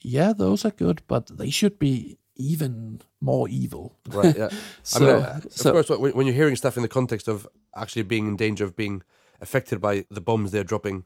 [0.00, 4.36] "Yeah, those are good, but they should be even more evil." Right.
[4.36, 4.48] Yeah.
[4.82, 7.48] so, I mean, uh, of so, course, when you're hearing stuff in the context of
[7.76, 9.02] actually being in danger of being
[9.40, 11.04] affected by the bombs they're dropping,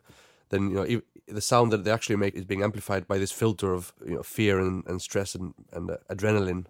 [0.50, 3.72] then you know the sound that they actually make is being amplified by this filter
[3.72, 6.66] of you know fear and, and stress and, and uh, adrenaline.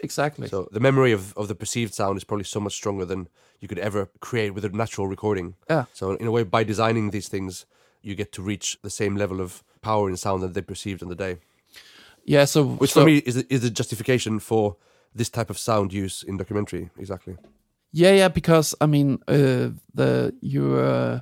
[0.00, 0.48] Exactly.
[0.48, 3.28] So the memory of, of the perceived sound is probably so much stronger than
[3.60, 5.56] you could ever create with a natural recording.
[5.68, 5.84] Yeah.
[5.92, 7.66] So in a way, by designing these things,
[8.00, 11.10] you get to reach the same level of power in sound that they perceived on
[11.10, 11.36] the day.
[12.24, 12.46] Yeah.
[12.46, 14.76] So which so, for me is is a justification for
[15.14, 16.90] this type of sound use in documentary.
[16.98, 17.36] Exactly.
[17.92, 18.28] Yeah, yeah.
[18.28, 20.76] Because I mean, uh, the you.
[20.76, 21.20] Uh,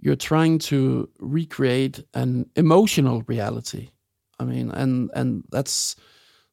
[0.00, 3.90] you're trying to recreate an emotional reality.
[4.38, 5.96] I mean, and and that's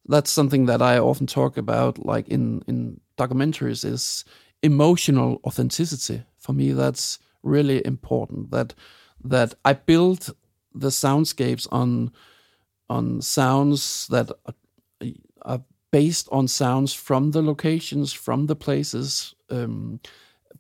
[0.06, 4.26] that's something that I often talk about, like in in documentaries, is
[4.62, 6.24] emotional authenticity.
[6.38, 8.52] For me, that's really important.
[8.52, 8.74] That
[9.24, 10.36] that I build
[10.76, 12.12] the soundscapes on
[12.90, 14.32] on sounds that
[15.42, 19.36] are, based on sounds from the locations, from the places.
[19.50, 20.00] Um,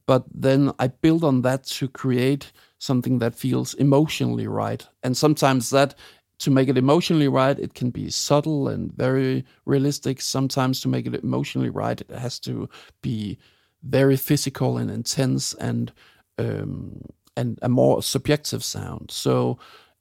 [0.05, 4.87] but then I build on that to create something that feels emotionally right.
[5.03, 5.95] And sometimes that
[6.39, 10.21] to make it emotionally right, it can be subtle and very realistic.
[10.21, 12.69] Sometimes to make it emotionally right, it has to
[13.01, 13.37] be
[13.83, 15.91] very physical and intense and
[16.37, 17.01] um,
[17.35, 19.11] and a more subjective sound.
[19.11, 19.57] So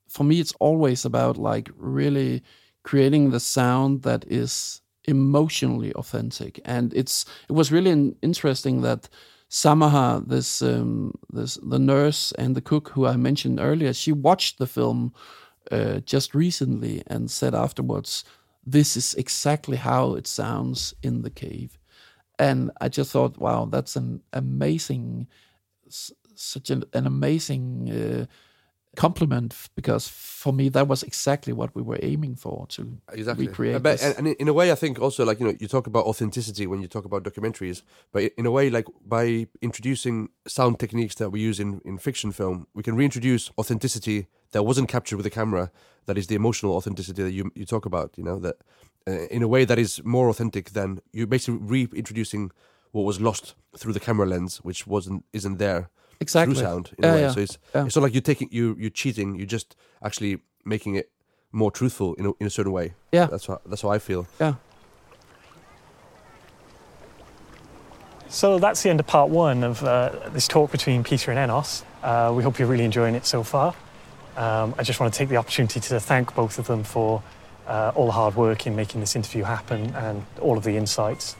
[0.07, 2.43] for me, it's always about like really
[2.83, 6.59] creating the sound that is emotionally authentic.
[6.65, 9.09] And it's it was really interesting that
[9.49, 14.57] Samaher, this um, this the nurse and the cook who I mentioned earlier, she watched
[14.57, 15.13] the film
[15.71, 18.25] uh, just recently and said afterwards,
[18.65, 21.77] "This is exactly how it sounds in the cave."
[22.39, 25.27] And I just thought, wow, that's an amazing,
[26.35, 28.25] such an, an amazing uh,
[28.97, 33.47] compliment because for me that was exactly what we were aiming for to exactly.
[33.47, 33.83] recreate.
[33.83, 36.05] But, and, and, in a way, I think also like you know you talk about
[36.05, 41.15] authenticity when you talk about documentaries, but in a way, like by introducing sound techniques
[41.15, 45.25] that we use in in fiction film, we can reintroduce authenticity that wasn't captured with
[45.25, 45.71] the camera.
[46.07, 48.17] That is the emotional authenticity that you you talk about.
[48.17, 48.55] You know that
[49.07, 52.51] uh, in a way that is more authentic than you're basically reintroducing
[52.91, 55.89] what was lost through the camera lens, which wasn't isn't there
[56.19, 57.21] exactly through sound in yeah, a way.
[57.21, 57.31] Yeah.
[57.31, 57.85] So it's yeah.
[57.85, 59.35] it's not like you're taking you you're cheating.
[59.35, 61.11] You're just actually making it
[61.51, 62.93] more truthful in a, in a certain way.
[63.11, 64.27] Yeah, that's how that's how I feel.
[64.39, 64.55] Yeah.
[68.29, 71.83] So that's the end of part one of uh, this talk between Peter and Enos.
[72.03, 73.73] Uh, we hope you're really enjoying it so far.
[74.35, 77.23] Um, I just want to take the opportunity to thank both of them for
[77.67, 81.35] uh, all the hard work in making this interview happen and all of the insights.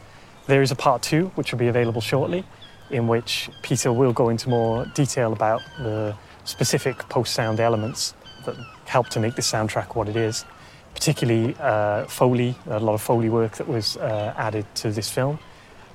[0.46, 2.44] There is a part two, which will be available shortly,
[2.90, 6.14] in which Peter will go into more detail about the
[6.44, 8.14] specific post sound elements
[8.46, 10.44] that help to make this soundtrack what it is,
[10.94, 15.38] particularly uh, Foley, a lot of Foley work that was uh, added to this film,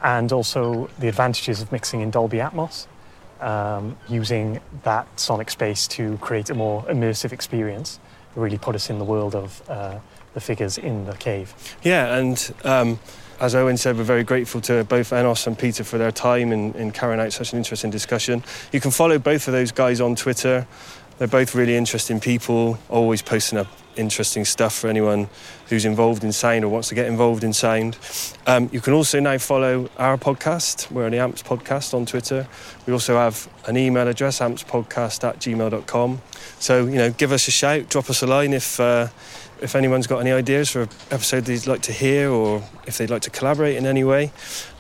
[0.02, 2.88] and also the advantages of mixing in Dolby Atmos,
[3.42, 8.00] um, using that sonic space to create a more immersive experience,
[8.36, 10.00] really put us in the world of uh,
[10.34, 11.54] the figures in the cave.
[11.84, 13.00] Yeah, and um,
[13.40, 16.74] as Owen said, we're very grateful to both Enos and Peter for their time in,
[16.74, 18.44] in carrying out such an interesting discussion.
[18.72, 20.68] You can follow both of those guys on Twitter.
[21.18, 25.28] They're both really interesting people, always posting up interesting stuff for anyone
[25.68, 27.98] who's involved in sound or wants to get involved in sound.
[28.48, 30.92] Um, you can also now follow our podcast.
[30.92, 32.48] We're on the AMPS podcast on Twitter.
[32.86, 36.22] We also have an email address, ampspodcast at gmail.com.
[36.60, 38.80] So, you know, give us a shout, drop us a line if.
[38.80, 39.08] Uh,
[39.64, 43.10] if anyone's got any ideas for an episode they'd like to hear or if they'd
[43.10, 44.32] like to collaborate in any way.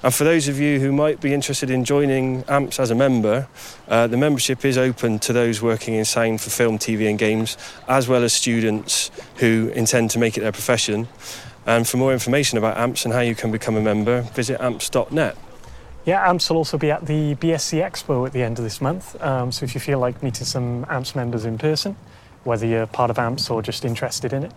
[0.04, 3.48] And for those of you who might be interested in joining AMPS as a member,
[3.88, 7.58] uh, the membership is open to those working in sound for film, TV, and games,
[7.88, 11.08] as well as students who intend to make it their profession.
[11.66, 15.38] And for more information about AMPS and how you can become a member, visit amps.net.
[16.06, 19.22] Yeah, AMPS will also be at the BSC Expo at the end of this month.
[19.24, 21.96] Um, so if you feel like meeting some AMPS members in person,
[22.44, 24.52] whether you're part of AMPS or just interested in it,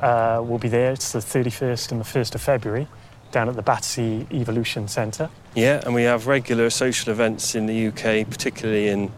[0.00, 0.92] uh, we'll be there.
[0.92, 2.86] It's the 31st and the 1st of February
[3.30, 5.28] down at the Battersea Evolution Centre.
[5.54, 9.12] Yeah, and we have regular social events in the UK, particularly in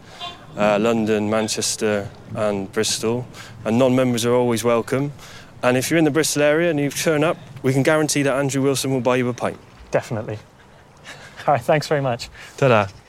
[0.57, 3.25] uh, London, Manchester, and Bristol.
[3.63, 5.13] And non members are always welcome.
[5.63, 8.35] And if you're in the Bristol area and you turn up, we can guarantee that
[8.35, 9.59] Andrew Wilson will buy you a pint.
[9.91, 10.39] Definitely.
[11.47, 12.29] All right, thanks very much.
[12.57, 13.00] Ta da.